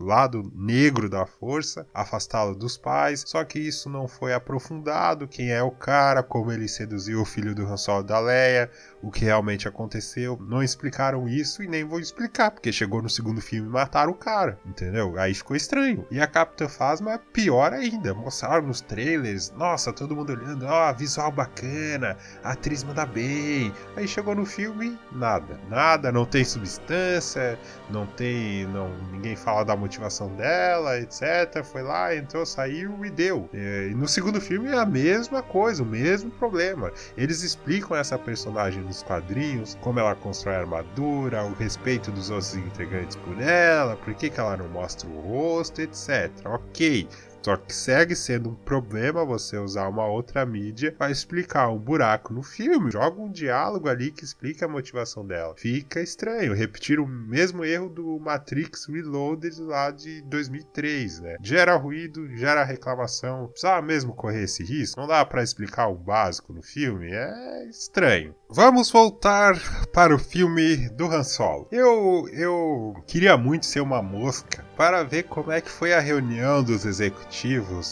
lado 0.00 0.52
negro 0.54 1.10
da 1.10 1.26
força, 1.26 1.86
afastá-lo 1.92 2.54
dos 2.54 2.78
pais, 2.78 3.24
só 3.26 3.44
que 3.44 3.58
isso 3.58 3.90
não 3.90 4.06
foi 4.06 4.32
aprofundado, 4.32 5.26
quem 5.26 5.50
é 5.50 5.62
o 5.62 5.70
cara, 5.70 6.22
como 6.22 6.52
ele 6.52 6.68
seduziu 6.68 7.20
o 7.20 7.24
filho 7.24 7.54
do 7.54 7.66
Han 7.66 7.76
Solo 7.76 8.04
da 8.04 8.20
Leia, 8.20 8.70
o 9.02 9.10
que 9.10 9.24
realmente 9.24 9.66
aconteceu, 9.66 10.38
não 10.40 10.62
explicaram 10.62 11.28
isso 11.28 11.62
e 11.62 11.68
nem 11.68 11.84
vou 11.84 11.98
explicar, 11.98 12.52
porque 12.52 12.72
chegou 12.72 13.02
no 13.02 13.10
segundo 13.10 13.40
filme 13.40 13.68
e 13.68 13.72
mataram 13.72 14.12
o 14.12 14.16
cara, 14.16 14.58
entendeu? 14.64 15.18
Aí 15.18 15.34
ficou 15.34 15.56
estranho. 15.56 16.06
E 16.10 16.20
a 16.20 16.26
Capitã 16.26 16.68
Phasma 16.68 17.14
é 17.14 17.18
pior 17.18 17.72
ainda, 17.72 18.14
mostraram 18.14 18.68
nos 18.68 18.80
trailers, 18.80 19.50
nossa, 19.50 19.92
todo 19.92 20.14
mundo 20.14 20.32
olhando, 20.32 20.66
ó, 20.66 20.90
oh, 20.90 20.94
visual 20.94 21.32
bacana, 21.32 21.63
bacana, 21.64 22.16
a 22.42 22.52
atriz 22.52 22.84
manda 22.84 23.06
bem. 23.06 23.72
Aí 23.96 24.06
chegou 24.06 24.34
no 24.34 24.44
filme, 24.44 24.98
nada. 25.12 25.58
Nada, 25.68 26.12
não 26.12 26.24
tem 26.24 26.44
substância, 26.44 27.58
não 27.90 28.06
tem. 28.06 28.66
não 28.66 28.94
ninguém 29.12 29.36
fala 29.36 29.64
da 29.64 29.76
motivação 29.76 30.28
dela, 30.36 30.98
etc. 30.98 31.64
Foi 31.64 31.82
lá, 31.82 32.14
entrou, 32.14 32.44
saiu 32.44 33.04
e 33.04 33.10
deu. 33.10 33.48
E 33.52 33.94
no 33.94 34.06
segundo 34.06 34.40
filme 34.40 34.68
é 34.68 34.78
a 34.78 34.86
mesma 34.86 35.42
coisa, 35.42 35.82
o 35.82 35.86
mesmo 35.86 36.30
problema. 36.32 36.92
Eles 37.16 37.42
explicam 37.42 37.96
essa 37.96 38.18
personagem 38.18 38.82
nos 38.82 39.02
quadrinhos, 39.02 39.76
como 39.80 39.98
ela 39.98 40.14
constrói 40.14 40.56
a 40.56 40.60
armadura, 40.60 41.44
o 41.44 41.54
respeito 41.54 42.10
dos 42.10 42.30
outros 42.30 42.54
integrantes 42.54 43.16
por 43.16 43.40
ela, 43.40 43.96
por 43.96 44.14
que, 44.14 44.30
que 44.30 44.40
ela 44.40 44.56
não 44.56 44.68
mostra 44.68 45.08
o 45.08 45.20
rosto, 45.20 45.80
etc. 45.80 46.30
Ok 46.44 47.08
Só 47.44 47.58
que 47.58 47.74
segue 47.74 48.16
sendo 48.16 48.48
um 48.48 48.54
problema 48.54 49.22
você 49.22 49.58
usar 49.58 49.86
uma 49.88 50.06
outra 50.06 50.46
mídia 50.46 50.90
para 50.90 51.12
explicar 51.12 51.68
um 51.68 51.78
buraco 51.78 52.32
no 52.32 52.42
filme. 52.42 52.90
Joga 52.90 53.20
um 53.20 53.30
diálogo 53.30 53.86
ali 53.86 54.10
que 54.10 54.24
explica 54.24 54.64
a 54.64 54.68
motivação 54.68 55.26
dela. 55.26 55.54
Fica 55.58 56.00
estranho 56.00 56.54
repetir 56.54 56.98
o 56.98 57.06
mesmo 57.06 57.62
erro 57.62 57.90
do 57.90 58.18
Matrix 58.18 58.86
Reloaded 58.86 59.60
lá 59.60 59.90
de 59.90 60.22
2003, 60.22 61.20
né? 61.20 61.36
Gera 61.42 61.76
ruído, 61.76 62.34
gera 62.34 62.64
reclamação. 62.64 63.48
Precisava 63.48 63.82
mesmo 63.82 64.14
correr 64.14 64.44
esse 64.44 64.64
risco? 64.64 64.98
Não 64.98 65.06
dá 65.06 65.22
para 65.22 65.42
explicar 65.42 65.88
o 65.88 65.94
básico 65.94 66.50
no 66.50 66.62
filme? 66.62 67.12
É 67.12 67.68
estranho. 67.68 68.34
Vamos 68.48 68.90
voltar 68.90 69.54
para 69.92 70.14
o 70.14 70.18
filme 70.18 70.88
do 70.90 71.06
Han 71.08 71.24
Solo. 71.24 71.68
Eu, 71.70 72.26
eu 72.32 72.94
queria 73.06 73.36
muito 73.36 73.66
ser 73.66 73.80
uma 73.80 74.00
mosca 74.00 74.64
para 74.78 75.02
ver 75.02 75.24
como 75.24 75.52
é 75.52 75.60
que 75.60 75.70
foi 75.70 75.92
a 75.92 76.00
reunião 76.00 76.62
dos 76.62 76.86
executivos 76.86 77.33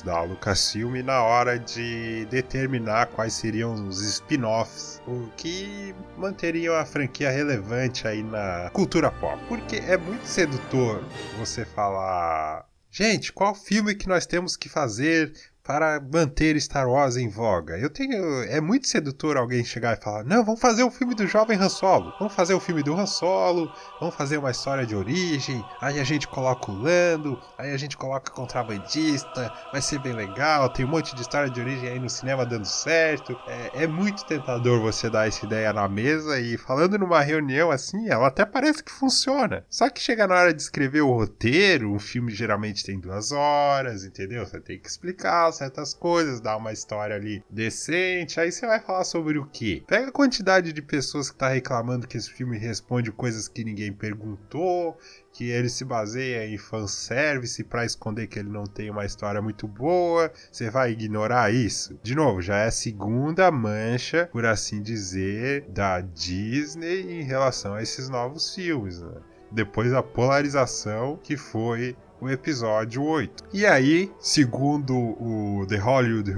da 0.04 0.22
Lucasfilm 0.22 1.02
na 1.02 1.22
hora 1.22 1.58
de 1.58 2.25
determinar 2.26 3.06
quais 3.06 3.34
seriam 3.34 3.75
os 3.75 4.00
spin-offs, 4.00 5.02
o 5.06 5.28
que 5.37 5.94
manteriam 6.16 6.75
a 6.75 6.84
franquia 6.84 7.30
relevante 7.30 8.06
aí 8.06 8.22
na 8.22 8.70
cultura 8.72 9.11
pop. 9.11 9.38
Porque 9.49 9.76
é 9.76 9.96
muito 9.96 10.26
sedutor 10.26 11.04
você 11.38 11.64
falar 11.64 12.66
Gente, 12.94 13.32
qual 13.32 13.54
filme 13.54 13.94
que 13.94 14.06
nós 14.06 14.26
temos 14.26 14.54
que 14.54 14.68
fazer 14.68 15.32
para 15.64 16.00
manter 16.00 16.61
Star 16.61 16.88
Wars 16.88 17.16
em 17.16 17.28
voga. 17.28 17.78
Eu 17.78 17.88
tenho. 17.88 18.42
É 18.45 18.61
muito 18.61 18.88
sedutor 18.88 19.37
alguém 19.37 19.64
chegar 19.64 19.97
e 19.97 20.02
falar: 20.02 20.25
não, 20.25 20.45
vamos 20.45 20.61
fazer 20.61 20.83
o 20.83 20.88
um 20.88 20.90
filme 20.90 21.14
do 21.14 21.26
jovem 21.26 21.59
Han 21.59 21.69
Solo. 21.69 22.12
Vamos 22.19 22.35
fazer 22.35 22.54
o 22.54 22.57
um 22.57 22.61
filme 22.61 22.83
do 22.83 22.95
Han 22.95 23.07
Solo, 23.07 23.73
vamos 24.00 24.14
fazer 24.14 24.38
uma 24.38 24.50
história 24.50 24.85
de 24.85 24.97
origem. 24.97 25.64
Aí 25.81 26.00
a 26.00 26.04
gente 26.04 26.26
coloca 26.26 26.71
o 26.71 26.75
Lando, 26.75 27.40
aí 27.57 27.73
a 27.73 27.76
gente 27.76 27.97
coloca 27.97 28.33
contrabandista, 28.33 29.52
vai 29.71 29.81
ser 29.81 30.00
bem 30.00 30.12
legal. 30.12 30.69
Tem 30.69 30.85
um 30.85 30.88
monte 30.88 31.14
de 31.14 31.23
história 31.23 31.49
de 31.49 31.61
origem 31.61 31.88
aí 31.88 31.99
no 31.99 32.11
cinema 32.11 32.45
dando 32.45 32.66
certo. 32.66 33.38
É, 33.47 33.85
é 33.85 33.87
muito 33.87 34.25
tentador 34.26 34.81
você 34.81 35.09
dar 35.09 35.28
essa 35.28 35.47
ideia 35.47 35.73
na 35.73 35.88
mesa 35.88 36.40
e 36.40 36.59
falando 36.59 36.99
numa 36.99 37.21
reunião 37.21 37.71
assim, 37.71 38.09
ela 38.09 38.26
até 38.26 38.45
parece 38.45 38.83
que 38.83 38.90
funciona. 38.90 39.64
Só 39.71 39.88
que 39.88 40.00
chega 40.00 40.26
na 40.26 40.35
hora 40.35 40.52
de 40.52 40.61
escrever 40.61 41.02
o 41.02 41.12
roteiro, 41.12 41.92
um 41.92 41.99
filme 42.00 42.33
geralmente 42.33 42.85
tem 42.85 42.99
duas 42.99 43.31
horas, 43.31 44.04
entendeu? 44.04 44.45
Você 44.45 44.61
tem 44.61 44.78
que 44.78 44.88
explicar 44.88 45.51
certas 45.52 45.94
coisas, 45.94 46.40
dar 46.40 46.56
uma 46.56 46.73
história 46.73 47.14
ali 47.14 47.44
decente. 47.49 48.40
Aí 48.40 48.50
você 48.50 48.66
vai 48.66 48.80
falar 48.80 49.04
sobre 49.04 49.38
o 49.38 49.47
quê? 49.47 49.82
Pega 49.87 50.09
a 50.09 50.12
quantidade 50.12 50.73
de 50.73 50.82
pessoas 50.82 51.30
que 51.30 51.37
tá 51.37 51.49
reclamando 51.49 52.06
que 52.06 52.16
esse 52.16 52.30
filme 52.30 52.59
responde 52.59 53.12
coisas 53.12 53.49
que 53.49 53.64
ninguém 53.64 53.92
perguntou, 53.92 54.99
que 55.32 55.50
ele 55.50 55.68
se 55.68 55.85
baseia 55.85 56.47
em 56.47 56.59
fanservice 56.59 57.64
para 57.64 57.85
esconder 57.85 58.26
que 58.26 58.38
ele 58.38 58.50
não 58.50 58.64
tem 58.64 58.90
uma 58.90 59.04
história 59.04 59.40
muito 59.40 59.66
boa. 59.66 60.30
Você 60.50 60.71
vai 60.71 60.92
ignorar 60.92 61.52
isso? 61.52 61.99
De 62.02 62.14
novo, 62.14 62.42
já 62.42 62.56
é 62.56 62.66
a 62.66 62.73
segunda 62.73 63.50
mancha, 63.50 64.28
por 64.32 64.44
assim 64.44 64.82
dizer, 64.82 65.62
da 65.68 66.00
Disney 66.00 67.21
em 67.21 67.23
relação 67.23 67.75
a 67.75 67.82
esses 67.82 68.09
novos 68.09 68.54
filmes, 68.54 69.00
né? 69.00 69.21
Depois 69.50 69.90
da 69.90 70.02
polarização 70.02 71.18
que 71.23 71.37
foi 71.37 71.97
o 72.23 72.31
episódio 72.31 73.02
8. 73.02 73.49
E 73.52 73.67
aí, 73.67 74.09
segundo 74.21 74.97
o 74.97 75.67
The 75.67 75.76
Hollywood 75.76 76.33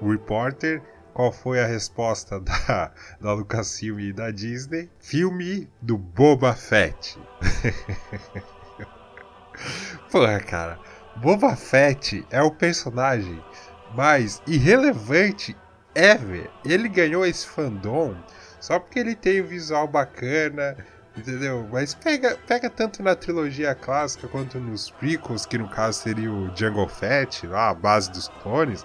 Reporter, 0.00 0.80
qual 1.12 1.30
foi 1.30 1.60
a 1.62 1.66
resposta 1.66 2.40
da, 2.40 2.90
da 3.20 3.34
Lucasfilm 3.34 4.00
e 4.00 4.14
da 4.14 4.30
Disney? 4.30 4.88
Filme 4.98 5.68
do 5.82 5.98
Boba 5.98 6.54
Fett. 6.54 7.18
Porra, 10.10 10.40
cara. 10.40 10.78
Boba 11.16 11.54
Fett 11.54 12.26
é 12.30 12.40
o 12.40 12.50
personagem 12.50 13.38
mais 13.94 14.40
irrelevante 14.46 15.54
ever. 15.94 16.50
Ele 16.64 16.88
ganhou 16.88 17.26
esse 17.26 17.46
fandom 17.46 18.16
só 18.58 18.78
porque 18.78 18.98
ele 18.98 19.14
tem 19.14 19.42
o 19.42 19.46
visual 19.46 19.86
bacana, 19.86 20.78
Entendeu? 21.16 21.66
Mas 21.72 21.94
pega, 21.94 22.36
pega 22.46 22.68
tanto 22.68 23.02
na 23.02 23.14
trilogia 23.14 23.74
clássica 23.74 24.28
quanto 24.28 24.58
nos 24.58 24.90
prequels, 24.90 25.46
que 25.46 25.56
no 25.56 25.68
caso 25.68 26.02
seria 26.02 26.30
o 26.30 26.50
Jungle 26.54 26.88
Fett, 26.88 27.46
lá, 27.46 27.70
a 27.70 27.74
base 27.74 28.10
dos 28.10 28.28
clones. 28.42 28.84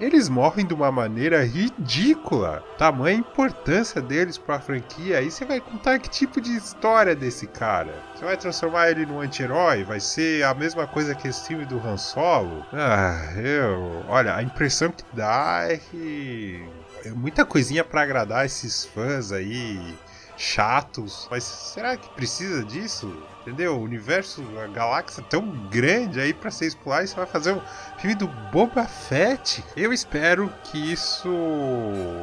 Eles 0.00 0.28
morrem 0.28 0.64
de 0.64 0.72
uma 0.72 0.92
maneira 0.92 1.44
ridícula. 1.44 2.62
Tamanha 2.78 3.18
importância 3.18 4.00
deles 4.00 4.38
para 4.38 4.56
a 4.56 4.60
franquia. 4.60 5.18
Aí 5.18 5.28
você 5.28 5.44
vai 5.44 5.60
contar 5.60 5.98
que 5.98 6.08
tipo 6.08 6.40
de 6.40 6.54
história 6.54 7.16
desse 7.16 7.48
cara? 7.48 7.92
Você 8.14 8.24
vai 8.24 8.36
transformar 8.36 8.90
ele 8.90 9.04
num 9.04 9.20
anti-herói? 9.20 9.82
Vai 9.82 9.98
ser 9.98 10.44
a 10.44 10.54
mesma 10.54 10.86
coisa 10.86 11.16
que 11.16 11.26
esse 11.26 11.48
filme 11.48 11.64
do 11.64 11.80
Han 11.80 11.96
Solo? 11.96 12.64
Ah, 12.72 13.32
eu. 13.36 14.04
Olha, 14.08 14.36
a 14.36 14.42
impressão 14.42 14.92
que 14.92 15.02
dá 15.12 15.66
é 15.68 15.78
que. 15.78 16.64
É 17.04 17.10
muita 17.10 17.44
coisinha 17.44 17.82
para 17.82 18.02
agradar 18.02 18.46
esses 18.46 18.84
fãs 18.84 19.32
aí 19.32 19.96
chatos. 20.38 21.26
Mas 21.30 21.42
será 21.42 21.96
que 21.96 22.08
precisa 22.10 22.64
disso? 22.64 23.12
Entendeu? 23.42 23.76
O 23.76 23.82
universo, 23.82 24.40
a 24.58 24.68
galáxia 24.68 25.22
tão 25.28 25.50
grande 25.68 26.20
aí 26.20 26.32
para 26.32 26.50
ser 26.50 26.66
explorar 26.66 27.02
e 27.02 27.08
você 27.08 27.14
vai 27.16 27.26
fazer 27.26 27.52
um 27.52 27.60
filme 27.98 28.14
do 28.14 28.28
Boba 28.52 28.86
Fett? 28.86 29.64
Eu 29.76 29.92
espero 29.92 30.52
que 30.62 30.92
isso 30.92 31.28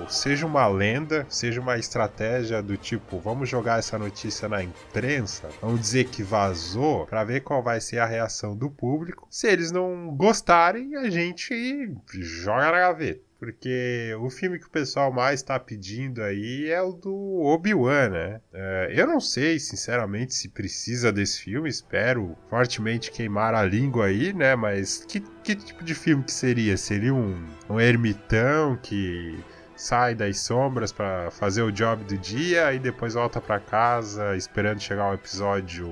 seja 0.07 0.45
uma 0.45 0.67
lenda, 0.67 1.25
seja 1.27 1.59
uma 1.59 1.77
estratégia 1.77 2.61
do 2.63 2.77
tipo, 2.77 3.19
vamos 3.19 3.49
jogar 3.49 3.79
essa 3.79 3.99
notícia 3.99 4.47
na 4.47 4.63
imprensa, 4.63 5.49
vamos 5.61 5.81
dizer 5.81 6.05
que 6.05 6.23
vazou, 6.23 7.05
para 7.05 7.25
ver 7.25 7.41
qual 7.41 7.61
vai 7.61 7.81
ser 7.81 7.99
a 7.99 8.05
reação 8.05 8.55
do 8.55 8.69
público. 8.69 9.27
Se 9.29 9.47
eles 9.47 9.69
não 9.69 10.15
gostarem, 10.15 10.95
a 10.95 11.09
gente 11.09 11.93
joga 12.07 12.71
na 12.71 12.79
gaveta. 12.79 13.25
Porque 13.37 14.15
o 14.21 14.29
filme 14.29 14.57
que 14.57 14.65
o 14.65 14.71
pessoal 14.71 15.11
mais 15.11 15.41
está 15.41 15.59
pedindo 15.59 16.23
aí 16.23 16.69
é 16.69 16.81
o 16.81 16.93
do 16.93 17.41
Obi-Wan, 17.43 18.09
né? 18.09 18.41
É, 18.53 18.93
eu 18.95 19.05
não 19.05 19.19
sei, 19.19 19.59
sinceramente, 19.59 20.33
se 20.33 20.49
precisa 20.49 21.11
desse 21.11 21.41
filme. 21.41 21.69
Espero 21.69 22.35
fortemente 22.49 23.11
queimar 23.11 23.53
a 23.53 23.63
língua 23.63 24.05
aí, 24.05 24.33
né? 24.33 24.55
Mas 24.55 25.03
que, 25.05 25.21
que 25.45 25.55
tipo 25.55 25.83
de 25.83 25.93
filme 25.93 26.23
que 26.23 26.31
seria? 26.31 26.75
Seria 26.75 27.13
um, 27.13 27.45
um 27.69 27.79
ermitão 27.79 28.75
que 28.81 29.37
sai 29.75 30.15
das 30.15 30.39
sombras 30.39 30.91
para 30.91 31.29
fazer 31.29 31.61
o 31.61 31.71
job 31.71 32.03
do 32.03 32.17
dia 32.17 32.73
e 32.73 32.79
depois 32.79 33.13
volta 33.13 33.39
para 33.39 33.59
casa 33.59 34.35
esperando 34.35 34.79
chegar 34.79 35.11
o 35.11 35.13
episódio 35.13 35.87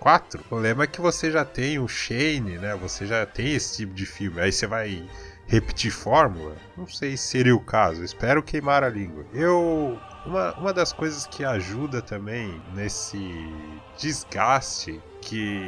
4. 0.00 0.40
O 0.40 0.44
problema 0.44 0.82
é 0.82 0.86
que 0.88 1.00
você 1.00 1.30
já 1.30 1.44
tem 1.44 1.78
o 1.78 1.86
Shane, 1.86 2.58
né? 2.58 2.74
Você 2.76 3.06
já 3.06 3.24
tem 3.24 3.54
esse 3.54 3.76
tipo 3.76 3.94
de 3.94 4.04
filme. 4.04 4.40
Aí 4.40 4.50
você 4.50 4.66
vai 4.66 5.08
repetir 5.46 5.92
fórmula? 5.92 6.56
Não 6.76 6.88
sei 6.88 7.16
se 7.16 7.28
seria 7.28 7.54
o 7.54 7.60
caso, 7.60 8.02
espero 8.02 8.42
queimar 8.42 8.82
a 8.82 8.88
língua. 8.88 9.24
Eu. 9.32 9.98
Uma, 10.26 10.52
uma 10.54 10.72
das 10.72 10.92
coisas 10.92 11.26
que 11.26 11.44
ajuda 11.44 12.02
também 12.02 12.60
nesse 12.74 13.18
desgaste 13.98 15.00
que 15.20 15.62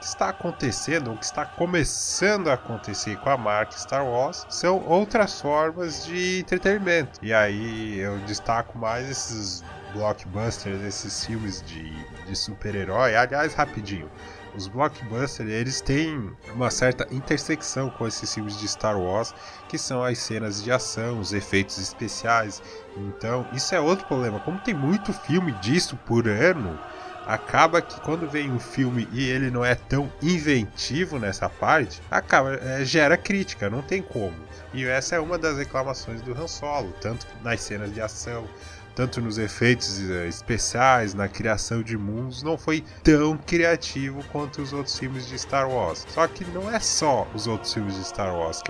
está 0.00 0.30
acontecendo, 0.30 1.10
ou 1.10 1.16
que 1.16 1.24
está 1.24 1.44
começando 1.44 2.48
a 2.48 2.54
acontecer 2.54 3.16
com 3.18 3.30
a 3.30 3.36
marca 3.36 3.76
Star 3.76 4.04
Wars, 4.06 4.46
são 4.48 4.84
outras 4.86 5.40
formas 5.40 6.04
de 6.04 6.40
entretenimento. 6.40 7.18
E 7.22 7.32
aí 7.32 7.98
eu 7.98 8.18
destaco 8.20 8.78
mais 8.78 9.08
esses 9.08 9.64
blockbusters, 9.92 10.82
esses 10.82 11.24
filmes 11.24 11.62
de, 11.62 11.90
de 12.24 12.36
super-herói. 12.36 13.16
Aliás, 13.16 13.54
rapidinho 13.54 14.10
os 14.58 14.66
blockbusters 14.66 15.48
eles 15.48 15.80
têm 15.80 16.30
uma 16.52 16.70
certa 16.70 17.06
intersecção 17.14 17.88
com 17.88 18.06
esses 18.06 18.34
filmes 18.34 18.58
de 18.58 18.66
Star 18.66 18.98
Wars, 18.98 19.32
que 19.68 19.78
são 19.78 20.02
as 20.02 20.18
cenas 20.18 20.62
de 20.62 20.72
ação, 20.72 21.20
os 21.20 21.32
efeitos 21.32 21.78
especiais. 21.78 22.60
Então, 22.96 23.46
isso 23.52 23.74
é 23.74 23.80
outro 23.80 24.06
problema. 24.06 24.40
Como 24.40 24.58
tem 24.58 24.74
muito 24.74 25.12
filme 25.12 25.52
disso 25.52 25.96
por 26.04 26.26
ano, 26.28 26.78
acaba 27.24 27.80
que 27.80 28.00
quando 28.00 28.28
vem 28.28 28.50
um 28.50 28.58
filme 28.58 29.06
e 29.12 29.28
ele 29.28 29.50
não 29.50 29.64
é 29.64 29.74
tão 29.74 30.10
inventivo 30.20 31.18
nessa 31.18 31.48
parte, 31.48 32.00
acaba 32.10 32.54
é, 32.54 32.84
gera 32.84 33.16
crítica, 33.16 33.70
não 33.70 33.82
tem 33.82 34.02
como. 34.02 34.36
E 34.74 34.84
essa 34.84 35.14
é 35.14 35.20
uma 35.20 35.38
das 35.38 35.58
reclamações 35.58 36.20
do 36.20 36.32
Han 36.32 36.48
Solo, 36.48 36.92
tanto 37.00 37.26
nas 37.42 37.60
cenas 37.60 37.92
de 37.92 38.00
ação, 38.00 38.46
tanto 38.98 39.20
nos 39.20 39.38
efeitos 39.38 40.00
eh, 40.10 40.26
especiais, 40.26 41.14
na 41.14 41.28
criação 41.28 41.84
de 41.84 41.96
mundos, 41.96 42.42
não 42.42 42.58
foi 42.58 42.82
tão 43.04 43.38
criativo 43.38 44.24
quanto 44.32 44.60
os 44.60 44.72
outros 44.72 44.98
filmes 44.98 45.28
de 45.28 45.38
Star 45.38 45.70
Wars. 45.70 46.04
Só 46.08 46.26
que 46.26 46.44
não 46.46 46.68
é 46.68 46.80
só 46.80 47.24
os 47.32 47.46
outros 47.46 47.72
filmes 47.72 47.94
de 47.94 48.02
Star 48.02 48.34
Wars, 48.34 48.60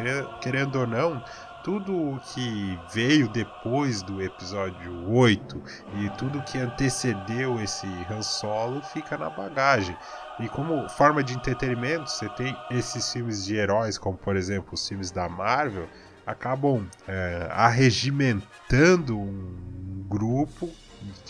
querendo 0.42 0.80
ou 0.80 0.86
não, 0.86 1.24
tudo 1.64 1.96
o 1.96 2.20
que 2.20 2.78
veio 2.92 3.26
depois 3.30 4.02
do 4.02 4.20
episódio 4.20 5.10
8 5.10 5.62
e 5.96 6.10
tudo 6.18 6.42
que 6.42 6.58
antecedeu 6.58 7.58
esse 7.62 7.86
Han 8.10 8.20
Solo 8.20 8.82
fica 8.82 9.16
na 9.16 9.30
bagagem. 9.30 9.96
E 10.38 10.46
como 10.46 10.90
forma 10.90 11.24
de 11.24 11.32
entretenimento, 11.32 12.10
você 12.10 12.28
tem 12.28 12.54
esses 12.70 13.10
filmes 13.10 13.46
de 13.46 13.56
heróis, 13.56 13.96
como 13.96 14.18
por 14.18 14.36
exemplo 14.36 14.74
os 14.74 14.86
filmes 14.86 15.10
da 15.10 15.26
Marvel, 15.26 15.88
acabam 16.28 16.86
é, 17.06 17.48
arregimentando 17.50 19.18
um 19.18 20.04
grupo 20.06 20.70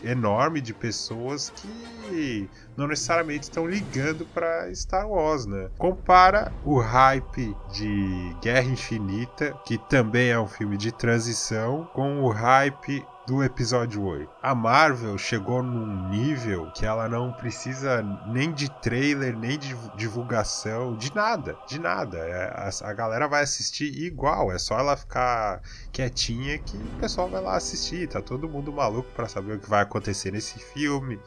enorme 0.02 0.60
de 0.60 0.74
pessoas 0.74 1.50
que 1.50 2.48
não 2.76 2.88
necessariamente 2.88 3.44
estão 3.44 3.66
ligando 3.66 4.26
para 4.26 4.72
Star 4.74 5.08
Wars, 5.08 5.46
né? 5.46 5.68
Compara 5.78 6.52
o 6.64 6.80
hype 6.80 7.54
de 7.72 8.36
Guerra 8.42 8.70
Infinita, 8.70 9.54
que 9.64 9.78
também 9.78 10.30
é 10.30 10.40
um 10.40 10.48
filme 10.48 10.76
de 10.76 10.90
transição, 10.90 11.88
com 11.92 12.22
o 12.22 12.30
hype 12.30 13.06
do 13.28 13.44
episódio 13.44 14.02
8. 14.02 14.26
A 14.42 14.54
Marvel 14.54 15.18
chegou 15.18 15.62
num 15.62 16.08
nível 16.08 16.70
que 16.72 16.86
ela 16.86 17.06
não 17.06 17.30
precisa 17.30 18.02
nem 18.26 18.50
de 18.50 18.70
trailer, 18.80 19.36
nem 19.36 19.58
de 19.58 19.76
divulgação, 19.96 20.96
de 20.96 21.14
nada, 21.14 21.54
de 21.66 21.78
nada. 21.78 22.16
É, 22.16 22.70
a, 22.82 22.92
galera 22.94 23.28
vai 23.28 23.42
assistir 23.42 23.84
igual, 24.02 24.50
é 24.50 24.58
só 24.58 24.78
ela 24.78 24.96
ficar 24.96 25.60
quietinha 25.92 26.56
que 26.56 26.78
o 26.78 27.00
pessoal 27.00 27.28
vai 27.28 27.42
lá 27.42 27.54
assistir. 27.56 28.08
Tá 28.08 28.22
todo 28.22 28.48
mundo 28.48 28.72
maluco 28.72 29.10
para 29.14 29.28
saber 29.28 29.56
o 29.56 29.60
que 29.60 29.68
vai 29.68 29.82
acontecer 29.82 30.32
nesse 30.32 30.58
filme 30.58 31.20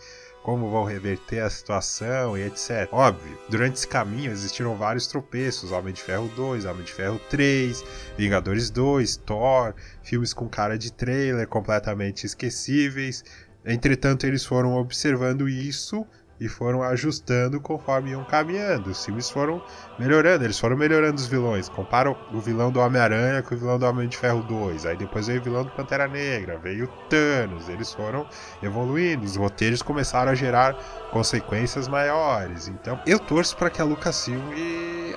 como 0.44 0.70
vão 0.70 0.84
reverter 0.84 1.40
a 1.40 1.50
situação 1.50 2.38
e 2.38 2.44
etc. 2.44 2.88
Óbvio, 2.92 3.38
durante 3.50 3.76
esse 3.76 3.88
caminho 3.88 4.32
existiram 4.32 4.76
vários 4.76 5.08
tropeços: 5.08 5.72
Homem 5.72 5.94
de 5.94 6.02
Ferro 6.02 6.30
2, 6.36 6.66
Homem 6.66 6.84
de 6.84 6.94
Ferro 6.94 7.20
3, 7.30 7.84
Vingadores 8.18 8.70
2, 8.70 9.18
Thor, 9.18 9.74
filmes 10.04 10.34
com 10.34 10.50
cara 10.50 10.78
de 10.78 10.92
trailer 10.92 11.48
completamente 11.48 12.26
esquecíveis. 12.26 13.24
Entretanto, 13.64 14.26
eles 14.26 14.44
foram 14.44 14.74
observando 14.76 15.48
isso 15.48 16.06
e 16.42 16.48
foram 16.50 16.82
ajustando 16.82 17.62
conforme 17.62 18.10
iam 18.10 18.24
caminhando. 18.24 18.90
Os 18.90 19.06
filmes 19.06 19.30
foram 19.30 19.62
melhorando, 20.00 20.44
eles 20.44 20.60
foram 20.60 20.76
melhorando 20.76 21.16
os 21.16 21.28
vilões. 21.28 21.70
Compara 21.70 22.10
o 22.10 22.42
vilão 22.42 22.72
do 22.72 22.80
Homem-Aranha 22.80 23.44
com 23.44 23.54
o 23.54 23.58
vilão 23.58 23.78
do 23.78 23.86
Homem 23.86 24.10
de 24.10 24.18
Ferro 24.18 24.42
2. 24.42 24.88
Aí 24.88 24.98
depois 24.98 25.28
veio 25.28 25.40
o 25.40 25.44
vilão 25.44 25.64
do 25.64 25.70
Pantera 25.70 26.08
Negra, 26.08 26.58
veio 26.58 26.86
o 26.86 26.88
Thanos. 27.08 27.70
Eles 27.70 27.94
foram 27.94 28.26
evoluindo, 28.64 29.24
os 29.24 29.36
roteiros 29.36 29.84
começaram 29.84 30.32
a 30.32 30.36
gerar 30.36 30.74
consequências 31.12 31.88
maiores. 31.88 32.68
Então 32.68 33.00
eu 33.06 33.20
torço 33.20 33.56
para 33.56 33.70
que 33.70 33.80
a 33.80 33.86
Lucasfilm 33.86 34.42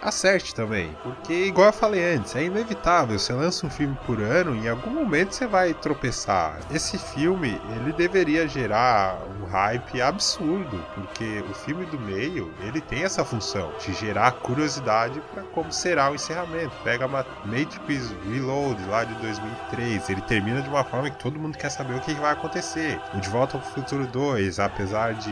acerte 0.02 0.54
também. 0.54 0.94
Porque, 1.02 1.46
igual 1.46 1.68
eu 1.68 1.72
falei 1.72 2.14
antes, 2.14 2.36
é 2.36 2.44
inevitável. 2.44 3.18
Você 3.18 3.32
lança 3.32 3.66
um 3.66 3.70
filme 3.70 3.96
por 4.06 4.20
ano, 4.20 4.54
em 4.54 4.68
algum 4.68 4.90
momento 4.90 5.32
você 5.32 5.46
vai 5.46 5.72
tropeçar. 5.72 6.58
Esse 6.70 6.98
filme, 6.98 7.60
ele 7.76 7.92
deveria 7.92 8.46
gerar 8.46 9.18
um 9.40 9.46
hype 9.46 10.02
absurdo, 10.02 10.84
porque 10.94 11.13
o 11.22 11.54
filme 11.54 11.84
do 11.86 11.98
meio, 12.00 12.52
ele 12.60 12.80
tem 12.80 13.04
essa 13.04 13.24
função 13.24 13.72
de 13.78 13.92
gerar 13.94 14.32
curiosidade 14.32 15.20
para 15.32 15.42
como 15.44 15.72
será 15.72 16.10
o 16.10 16.14
encerramento. 16.14 16.74
Pega 16.82 17.06
uma 17.06 17.24
Matrix 17.44 18.12
Reload 18.28 18.82
lá 18.86 19.04
de 19.04 19.14
2003, 19.14 20.10
ele 20.10 20.20
termina 20.22 20.62
de 20.62 20.68
uma 20.68 20.82
forma 20.82 21.10
que 21.10 21.22
todo 21.22 21.38
mundo 21.38 21.56
quer 21.56 21.70
saber 21.70 21.94
o 21.94 22.00
que 22.00 22.14
vai 22.14 22.32
acontecer. 22.32 23.00
O 23.14 23.20
De 23.20 23.28
Volta 23.28 23.56
ao 23.56 23.62
Futuro 23.62 24.06
2, 24.06 24.58
apesar 24.58 25.14
de 25.14 25.30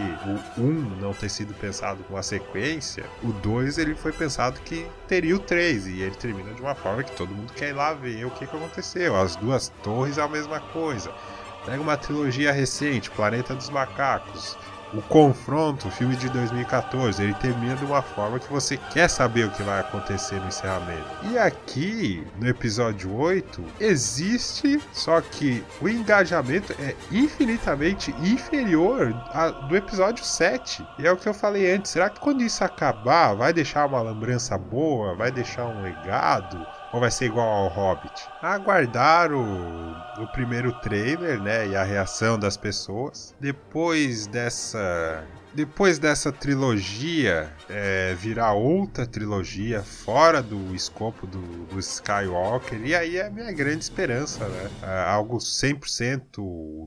o 0.58 0.62
1 0.62 0.98
não 1.00 1.12
ter 1.12 1.28
sido 1.28 1.52
pensado 1.54 2.04
com 2.04 2.16
a 2.16 2.22
sequência, 2.22 3.04
o 3.22 3.32
2 3.32 3.78
ele 3.78 3.94
foi 3.94 4.12
pensado 4.12 4.60
que 4.60 4.86
teria 5.08 5.34
o 5.34 5.40
3 5.40 5.86
e 5.86 6.02
ele 6.02 6.14
termina 6.14 6.52
de 6.54 6.60
uma 6.60 6.74
forma 6.74 7.02
que 7.02 7.16
todo 7.16 7.34
mundo 7.34 7.52
quer 7.54 7.70
ir 7.70 7.72
lá 7.72 7.92
ver 7.92 8.24
o 8.24 8.30
que, 8.30 8.46
que 8.46 8.56
aconteceu. 8.56 9.16
As 9.16 9.36
duas 9.36 9.72
torres 9.82 10.18
é 10.18 10.22
a 10.22 10.28
mesma 10.28 10.60
coisa. 10.60 11.10
Pega 11.64 11.80
uma 11.80 11.96
trilogia 11.96 12.52
recente, 12.52 13.10
Planeta 13.10 13.54
dos 13.54 13.70
Macacos 13.70 14.56
o 14.94 15.00
confronto, 15.02 15.88
o 15.88 15.90
filme 15.90 16.16
de 16.16 16.28
2014, 16.28 17.22
ele 17.22 17.34
termina 17.34 17.74
de 17.76 17.84
uma 17.84 18.02
forma 18.02 18.38
que 18.38 18.52
você 18.52 18.76
quer 18.76 19.08
saber 19.08 19.46
o 19.46 19.50
que 19.50 19.62
vai 19.62 19.80
acontecer 19.80 20.38
no 20.40 20.48
encerramento. 20.48 21.06
E 21.30 21.38
aqui, 21.38 22.26
no 22.38 22.46
episódio 22.46 23.14
8, 23.14 23.64
existe, 23.80 24.80
só 24.92 25.20
que 25.20 25.64
o 25.80 25.88
engajamento 25.88 26.74
é 26.78 26.94
infinitamente 27.10 28.14
inferior 28.20 29.14
a, 29.32 29.48
do 29.48 29.76
episódio 29.76 30.24
7. 30.24 30.86
E 30.98 31.06
é 31.06 31.12
o 31.12 31.16
que 31.16 31.28
eu 31.28 31.34
falei 31.34 31.72
antes, 31.72 31.92
será 31.92 32.10
que 32.10 32.20
quando 32.20 32.42
isso 32.42 32.62
acabar, 32.62 33.34
vai 33.34 33.52
deixar 33.52 33.86
uma 33.86 34.02
lembrança 34.02 34.58
boa, 34.58 35.14
vai 35.14 35.30
deixar 35.30 35.66
um 35.66 35.82
legado? 35.82 36.66
Ou 36.92 37.00
vai 37.00 37.10
ser 37.10 37.26
igual 37.26 37.48
ao 37.48 37.68
Hobbit? 37.68 38.28
Aguardar 38.42 39.32
o, 39.32 39.96
o 40.18 40.26
primeiro 40.26 40.72
trailer, 40.80 41.40
né? 41.40 41.68
E 41.68 41.76
a 41.76 41.84
reação 41.84 42.38
das 42.38 42.56
pessoas. 42.56 43.34
Depois 43.40 44.26
dessa 44.26 45.24
depois 45.54 45.98
dessa 45.98 46.32
trilogia 46.32 47.52
é, 47.68 48.14
virar 48.14 48.54
outra 48.54 49.06
trilogia 49.06 49.82
fora 49.82 50.42
do 50.42 50.74
escopo 50.74 51.26
do, 51.26 51.66
do, 51.66 51.78
Skywalker, 51.78 52.80
e 52.82 52.94
aí 52.94 53.18
é 53.18 53.26
a 53.26 53.30
minha 53.30 53.52
grande 53.52 53.84
esperança, 53.84 54.48
né? 54.48 54.70
É 54.82 55.10
algo 55.10 55.36
100% 55.36 56.38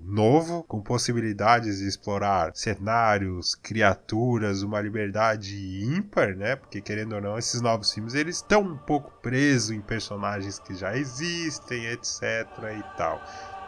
novo, 0.04 0.64
com 0.64 0.82
possibilidades 0.82 1.78
de 1.78 1.88
explorar 1.88 2.52
cenários, 2.56 3.54
criaturas, 3.54 4.64
uma 4.64 4.82
liberdade 4.82 5.56
ímpar, 5.84 6.36
né? 6.36 6.56
Porque 6.56 6.82
querendo 6.82 7.14
ou 7.14 7.22
não, 7.22 7.38
esses 7.38 7.62
novos 7.62 7.94
filmes 7.94 8.16
eles 8.16 8.38
estão 8.38 8.62
um 8.62 8.78
pouco 8.78 9.12
presos 9.22 9.72
em 9.72 9.82
personagens 9.82 10.58
que 10.58 10.74
já 10.74 10.98
existem, 10.98 11.86
etc 11.86 12.48
e 12.76 12.98
tal. 12.98 13.15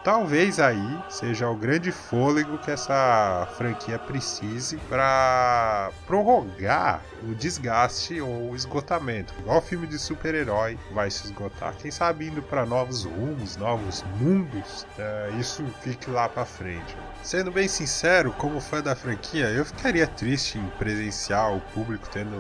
Talvez 0.07 0.57
aí 0.57 1.01
seja 1.09 1.49
o 1.49 1.55
grande 1.57 1.91
fôlego 1.91 2.57
que 2.59 2.71
essa 2.71 3.45
franquia 3.57 3.99
precise 3.99 4.77
para 4.87 5.91
prorrogar 6.05 7.01
o 7.23 7.35
desgaste 7.35 8.21
ou 8.21 8.51
o 8.51 8.55
esgotamento. 8.55 9.33
Igual 9.39 9.61
filme 9.61 9.85
de 9.85 9.99
super-herói 9.99 10.79
vai 10.91 11.11
se 11.11 11.25
esgotar. 11.25 11.75
Quem 11.75 11.91
sabe 11.91 12.27
indo 12.27 12.41
para 12.41 12.65
novos 12.65 13.03
rumos, 13.03 13.57
novos 13.57 14.05
mundos, 14.17 14.87
é, 14.97 15.31
isso 15.37 15.65
fique 15.81 16.09
lá 16.09 16.29
para 16.29 16.45
frente. 16.45 16.95
Sendo 17.21 17.51
bem 17.51 17.67
sincero, 17.67 18.31
como 18.37 18.61
fã 18.61 18.81
da 18.81 18.95
franquia, 18.95 19.49
eu 19.49 19.65
ficaria 19.65 20.07
triste 20.07 20.57
em 20.57 20.69
presenciar 20.77 21.53
o 21.53 21.59
público 21.59 22.07
tendo 22.09 22.37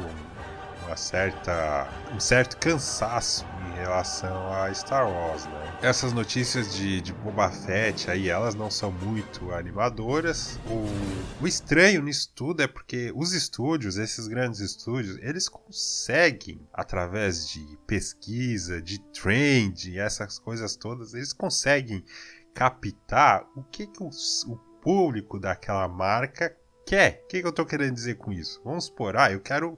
uma 0.87 0.95
certa, 0.95 1.87
um 2.13 2.19
certo 2.19 2.57
cansaço 2.57 3.45
em 3.69 3.75
relação 3.75 4.51
a 4.53 4.73
Star 4.73 5.07
Wars, 5.07 5.45
né? 5.45 5.77
Essas 5.81 6.13
notícias 6.13 6.73
de, 6.73 7.01
de 7.01 7.13
Boba 7.13 7.51
Fett 7.51 8.09
aí, 8.09 8.29
elas 8.29 8.55
não 8.55 8.71
são 8.71 8.91
muito 8.91 9.53
animadoras. 9.53 10.57
O, 10.65 11.43
o 11.43 11.47
estranho 11.47 12.01
nisso 12.01 12.31
tudo 12.33 12.63
é 12.63 12.67
porque 12.67 13.11
os 13.13 13.33
estúdios, 13.33 13.97
esses 13.97 14.27
grandes 14.27 14.61
estúdios, 14.61 15.19
eles 15.21 15.47
conseguem, 15.49 16.65
através 16.73 17.47
de 17.49 17.77
pesquisa, 17.85 18.81
de 18.81 18.99
trend, 19.11 19.99
essas 19.99 20.39
coisas 20.39 20.75
todas, 20.75 21.13
eles 21.13 21.33
conseguem 21.33 22.03
captar 22.53 23.45
o 23.55 23.63
que, 23.63 23.85
que 23.85 24.01
o, 24.01 24.09
público 24.81 25.37
daquela 25.37 25.87
marca 25.87 26.55
quer. 26.85 27.21
O 27.25 27.27
que, 27.27 27.41
que 27.41 27.45
eu 27.45 27.49
estou 27.49 27.65
querendo 27.65 27.93
dizer 27.93 28.15
com 28.15 28.31
isso? 28.31 28.61
Vamos 28.63 28.85
supor, 28.85 29.17
ah, 29.17 29.29
eu 29.29 29.41
quero 29.41 29.77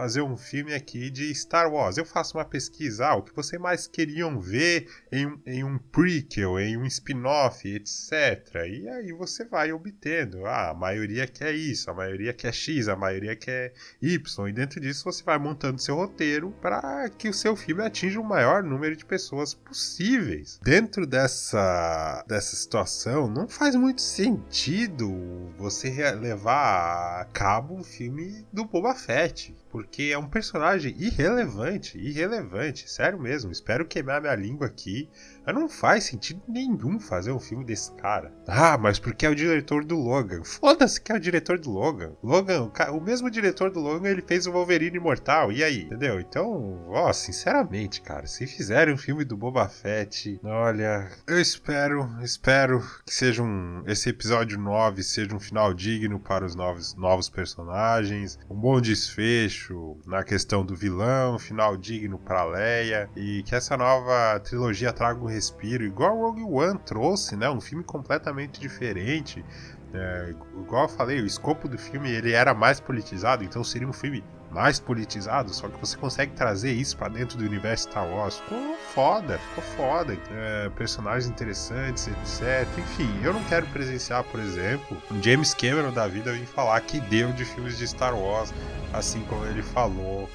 fazer 0.00 0.22
um 0.22 0.34
filme 0.34 0.72
aqui 0.72 1.10
de 1.10 1.34
Star 1.34 1.70
Wars. 1.70 1.98
Eu 1.98 2.06
faço 2.06 2.38
uma 2.38 2.44
pesquisa, 2.44 3.08
ah, 3.08 3.16
o 3.16 3.22
que 3.22 3.36
vocês 3.36 3.60
mais 3.60 3.86
queriam 3.86 4.40
ver 4.40 4.88
em, 5.12 5.38
em 5.44 5.62
um 5.62 5.76
prequel, 5.76 6.58
em 6.58 6.74
um 6.74 6.86
spin-off, 6.86 7.68
etc. 7.68 8.66
E 8.66 8.88
aí 8.88 9.12
você 9.12 9.44
vai 9.44 9.72
obtendo. 9.72 10.46
Ah, 10.46 10.70
a 10.70 10.74
maioria 10.74 11.26
quer 11.26 11.54
isso, 11.54 11.90
a 11.90 11.94
maioria 11.94 12.32
quer 12.32 12.54
X, 12.54 12.88
a 12.88 12.96
maioria 12.96 13.36
quer 13.36 13.74
Y. 14.00 14.48
E 14.48 14.52
dentro 14.54 14.80
disso 14.80 15.04
você 15.04 15.22
vai 15.22 15.36
montando 15.36 15.78
seu 15.78 15.96
roteiro 15.96 16.50
para 16.62 17.10
que 17.10 17.28
o 17.28 17.34
seu 17.34 17.54
filme 17.54 17.84
atinja 17.84 18.18
o 18.18 18.24
maior 18.24 18.62
número 18.62 18.96
de 18.96 19.04
pessoas 19.04 19.52
possíveis. 19.52 20.58
Dentro 20.62 21.06
dessa, 21.06 22.24
dessa 22.26 22.56
situação, 22.56 23.28
não 23.28 23.46
faz 23.46 23.74
muito 23.76 24.00
sentido 24.00 25.52
você 25.58 25.90
levar 26.12 27.20
a 27.20 27.24
cabo 27.26 27.74
um 27.74 27.84
filme 27.84 28.46
do 28.50 28.64
Boba 28.64 28.94
Fett. 28.94 29.54
Porque 29.70 30.10
é 30.12 30.18
um 30.18 30.28
personagem 30.28 30.94
irrelevante, 30.98 31.96
irrelevante, 31.96 32.90
sério 32.90 33.20
mesmo. 33.20 33.52
Espero 33.52 33.86
queimar 33.86 34.20
minha 34.20 34.34
língua 34.34 34.66
aqui 34.66 35.08
não 35.46 35.68
faz 35.68 36.04
sentido 36.04 36.42
nenhum 36.48 36.98
fazer 37.00 37.32
um 37.32 37.40
filme 37.40 37.64
desse 37.64 37.92
cara. 37.96 38.32
Ah, 38.46 38.76
mas 38.78 38.98
porque 38.98 39.26
é 39.26 39.28
o 39.28 39.34
diretor 39.34 39.84
do 39.84 39.96
Logan. 39.96 40.42
Foda-se 40.44 41.00
que 41.00 41.12
é 41.12 41.14
o 41.14 41.20
diretor 41.20 41.58
do 41.58 41.70
Logan. 41.70 42.12
Logan, 42.22 42.70
o 42.92 43.00
mesmo 43.00 43.30
diretor 43.30 43.70
do 43.70 43.80
Logan, 43.80 44.08
ele 44.08 44.22
fez 44.22 44.46
o 44.46 44.52
Wolverine 44.52 44.96
Imortal. 44.96 45.52
E 45.52 45.64
aí? 45.64 45.82
Entendeu? 45.82 46.20
Então, 46.20 46.84
ó, 46.88 47.12
sinceramente, 47.12 48.02
cara, 48.02 48.26
se 48.26 48.46
fizerem 48.46 48.94
um 48.94 48.98
filme 48.98 49.24
do 49.24 49.36
Boba 49.36 49.68
Fett, 49.68 50.40
olha, 50.44 51.08
eu 51.26 51.40
espero, 51.40 52.08
espero 52.22 52.80
que 53.06 53.14
seja 53.14 53.42
um. 53.42 53.82
Esse 53.86 54.10
episódio 54.10 54.58
9 54.58 55.02
seja 55.02 55.34
um 55.34 55.40
final 55.40 55.72
digno 55.72 56.20
para 56.20 56.44
os 56.44 56.54
novos, 56.54 56.94
novos 56.94 57.28
personagens. 57.28 58.38
Um 58.50 58.56
bom 58.56 58.80
desfecho 58.80 59.96
na 60.06 60.22
questão 60.22 60.64
do 60.64 60.76
vilão, 60.76 61.36
um 61.36 61.38
final 61.38 61.76
digno 61.76 62.18
para 62.18 62.44
Leia. 62.44 63.08
E 63.16 63.42
que 63.44 63.54
essa 63.54 63.76
nova 63.76 64.38
trilogia 64.40 64.92
traga 64.92 65.20
um 65.20 65.29
respiro, 65.30 65.84
igual 65.84 66.16
Rogue 66.16 66.42
One 66.42 66.78
trouxe, 66.78 67.36
né? 67.36 67.48
Um 67.48 67.60
filme 67.60 67.84
completamente 67.84 68.60
diferente. 68.60 69.44
É, 69.92 70.34
igual 70.58 70.84
eu 70.84 70.88
falei, 70.88 71.20
o 71.20 71.26
escopo 71.26 71.68
do 71.68 71.78
filme 71.78 72.10
ele 72.10 72.32
era 72.32 72.54
mais 72.54 72.78
politizado, 72.78 73.42
então 73.42 73.64
seria 73.64 73.88
um 73.88 73.92
filme 73.92 74.22
mais 74.50 74.80
politizado, 74.80 75.54
só 75.54 75.68
que 75.68 75.78
você 75.78 75.96
consegue 75.96 76.32
trazer 76.32 76.72
isso 76.72 76.96
para 76.96 77.08
dentro 77.08 77.38
do 77.38 77.44
universo 77.44 77.88
Star 77.88 78.06
Wars. 78.06 78.36
Ficou 78.38 78.76
foda, 78.94 79.38
ficou 79.38 79.64
foda. 79.76 80.18
É, 80.30 80.68
personagens 80.70 81.30
interessantes, 81.30 82.08
etc. 82.08 82.66
Enfim, 82.78 83.08
eu 83.22 83.32
não 83.32 83.42
quero 83.44 83.66
presenciar, 83.66 84.24
por 84.24 84.40
exemplo, 84.40 84.96
um 85.10 85.22
James 85.22 85.54
Cameron 85.54 85.92
da 85.92 86.06
vida 86.06 86.32
vir 86.32 86.46
falar 86.46 86.80
que 86.80 87.00
deu 87.00 87.32
de 87.32 87.44
filmes 87.44 87.78
de 87.78 87.86
Star 87.86 88.16
Wars, 88.16 88.52
assim 88.92 89.22
como 89.28 89.44
ele 89.46 89.62
falou 89.62 90.28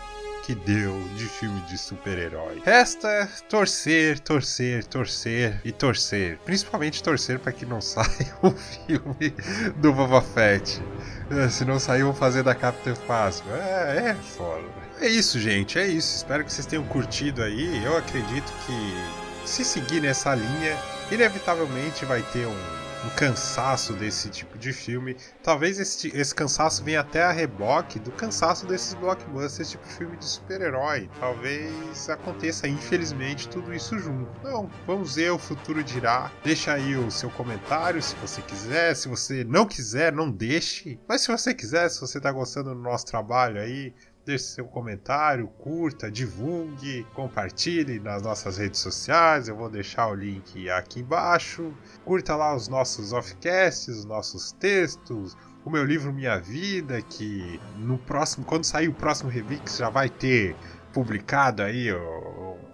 que 0.46 0.54
deu 0.54 1.02
de 1.16 1.26
filme 1.26 1.60
de 1.62 1.76
super-herói. 1.76 2.62
Resta 2.64 3.28
torcer, 3.50 4.20
torcer, 4.20 4.86
torcer 4.86 5.60
e 5.66 5.72
torcer. 5.72 6.38
Principalmente 6.46 7.02
torcer 7.02 7.40
para 7.40 7.52
que 7.52 7.66
não 7.66 7.82
saia 7.82 8.36
o 8.44 8.52
filme 8.52 9.34
do 9.78 9.92
Boba 9.92 10.22
Fett. 10.22 10.80
É, 11.32 11.50
se 11.50 11.66
não 11.66 11.80
sair, 11.80 12.04
vão 12.04 12.14
fazer 12.14 12.44
da 12.44 12.54
Capitã 12.54 12.94
Fácil. 12.94 13.44
É, 13.56 14.10
é 14.12 14.14
foda. 14.14 14.64
É 15.02 15.08
isso, 15.08 15.40
gente. 15.40 15.80
É 15.80 15.88
isso. 15.88 16.16
Espero 16.16 16.46
que 16.46 16.54
vocês 16.54 16.68
tenham 16.68 16.86
curtido 16.86 17.42
aí. 17.42 17.84
Eu 17.84 17.98
acredito 17.98 18.54
que 18.68 19.50
se 19.50 19.66
seguir 19.66 20.00
nessa 20.00 20.36
linha, 20.36 20.78
inevitavelmente 21.12 22.06
vai 22.06 22.22
ter 22.22 22.46
um 22.46 22.85
um 23.06 23.10
cansaço 23.16 23.94
desse 23.94 24.30
tipo 24.30 24.58
de 24.58 24.74
filme. 24.74 25.16
Talvez 25.44 25.80
esse, 25.80 26.08
esse 26.16 26.34
cansaço 26.34 26.84
venha 26.84 27.02
até 27.02 27.22
a 27.24 27.32
reboque 27.32 28.00
do 28.00 28.12
cansaço 28.12 28.66
desses 28.66 28.96
blockbusters, 28.96 29.70
tipo 29.70 29.86
filme 29.86 30.18
de 30.18 30.26
super-herói. 30.26 31.10
Talvez 31.20 32.10
aconteça, 32.10 32.68
infelizmente, 32.68 33.48
tudo 33.48 33.74
isso 33.74 33.98
junto. 34.00 34.32
Não, 34.44 34.70
vamos 34.88 35.16
ver, 35.16 35.32
o 35.32 35.38
futuro 35.38 35.84
dirá. 35.84 36.32
Deixa 36.44 36.74
aí 36.74 36.96
o 36.96 37.12
seu 37.12 37.30
comentário 37.30 38.02
se 38.02 38.16
você 38.16 38.42
quiser. 38.42 38.96
Se 38.96 39.08
você 39.08 39.44
não 39.44 39.66
quiser, 39.66 40.12
não 40.12 40.32
deixe. 40.32 41.00
Mas 41.08 41.22
se 41.22 41.28
você 41.28 41.54
quiser, 41.54 41.90
se 41.90 42.02
você 42.02 42.18
está 42.18 42.32
gostando 42.32 42.74
do 42.74 42.82
nosso 42.82 43.06
trabalho 43.06 43.62
aí, 43.62 43.94
deixe 44.26 44.46
seu 44.46 44.66
comentário, 44.66 45.48
curta, 45.60 46.10
divulgue, 46.10 47.06
compartilhe 47.14 48.00
nas 48.00 48.22
nossas 48.22 48.58
redes 48.58 48.80
sociais. 48.80 49.48
Eu 49.48 49.56
vou 49.56 49.70
deixar 49.70 50.08
o 50.08 50.16
link 50.16 50.70
aqui 50.70 51.02
embaixo. 51.02 51.72
Curta 52.04 52.36
lá 52.36 52.56
os 52.56 52.68
nossos 52.68 53.14
offcasts, 53.14 53.88
os 53.88 54.06
nossos 54.06 54.52
textos, 54.54 55.38
o 55.64 55.70
meu 55.70 55.86
livro 55.86 56.12
Minha 56.12 56.38
Vida, 56.40 57.02
que 57.02 57.60
no 57.78 57.98
próximo, 57.98 58.46
quando 58.46 58.64
sair 58.64 58.88
o 58.88 58.94
próximo 58.94 59.30
Revix 59.30 59.78
já 59.78 59.90
vai 59.90 60.10
ter 60.10 60.56
publicado 60.92 61.62
aí 61.62 61.90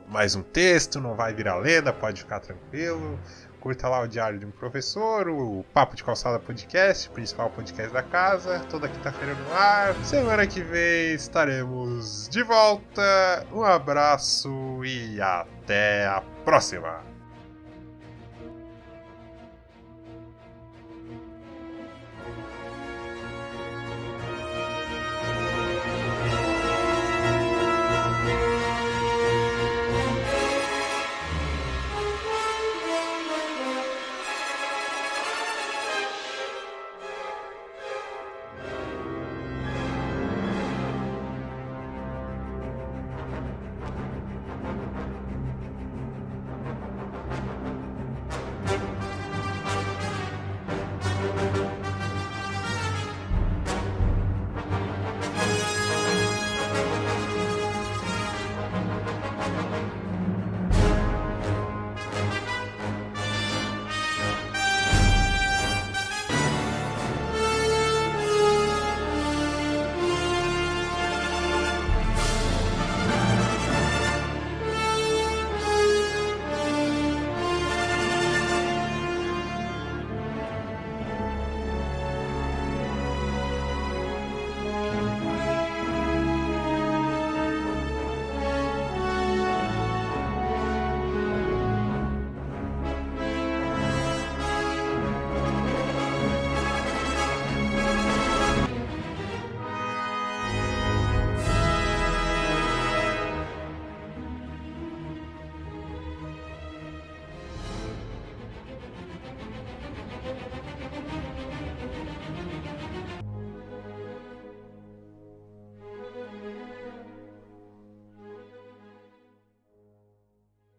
mais 0.07 0.35
um 0.35 0.43
texto, 0.43 0.99
não 0.99 1.15
vai 1.15 1.33
virar 1.33 1.57
lenda, 1.57 1.91
pode 1.91 2.21
ficar 2.21 2.39
tranquilo. 2.39 3.19
Curta 3.61 3.87
lá 3.87 4.01
o 4.01 4.07
Diário 4.07 4.39
de 4.39 4.45
um 4.45 4.49
Professor, 4.49 5.29
o 5.29 5.63
Papo 5.71 5.95
de 5.95 6.03
Calçada 6.03 6.39
Podcast, 6.39 7.07
principal 7.11 7.51
podcast 7.51 7.93
da 7.93 8.01
casa, 8.01 8.59
toda 8.71 8.89
quinta-feira 8.89 9.35
no 9.35 9.53
ar. 9.53 9.93
Semana 10.03 10.47
que 10.47 10.63
vem 10.63 11.13
estaremos 11.13 12.27
de 12.27 12.41
volta. 12.41 13.45
Um 13.53 13.63
abraço 13.63 14.49
e 14.83 15.21
até 15.21 16.07
a 16.07 16.23
próxima! 16.43 17.10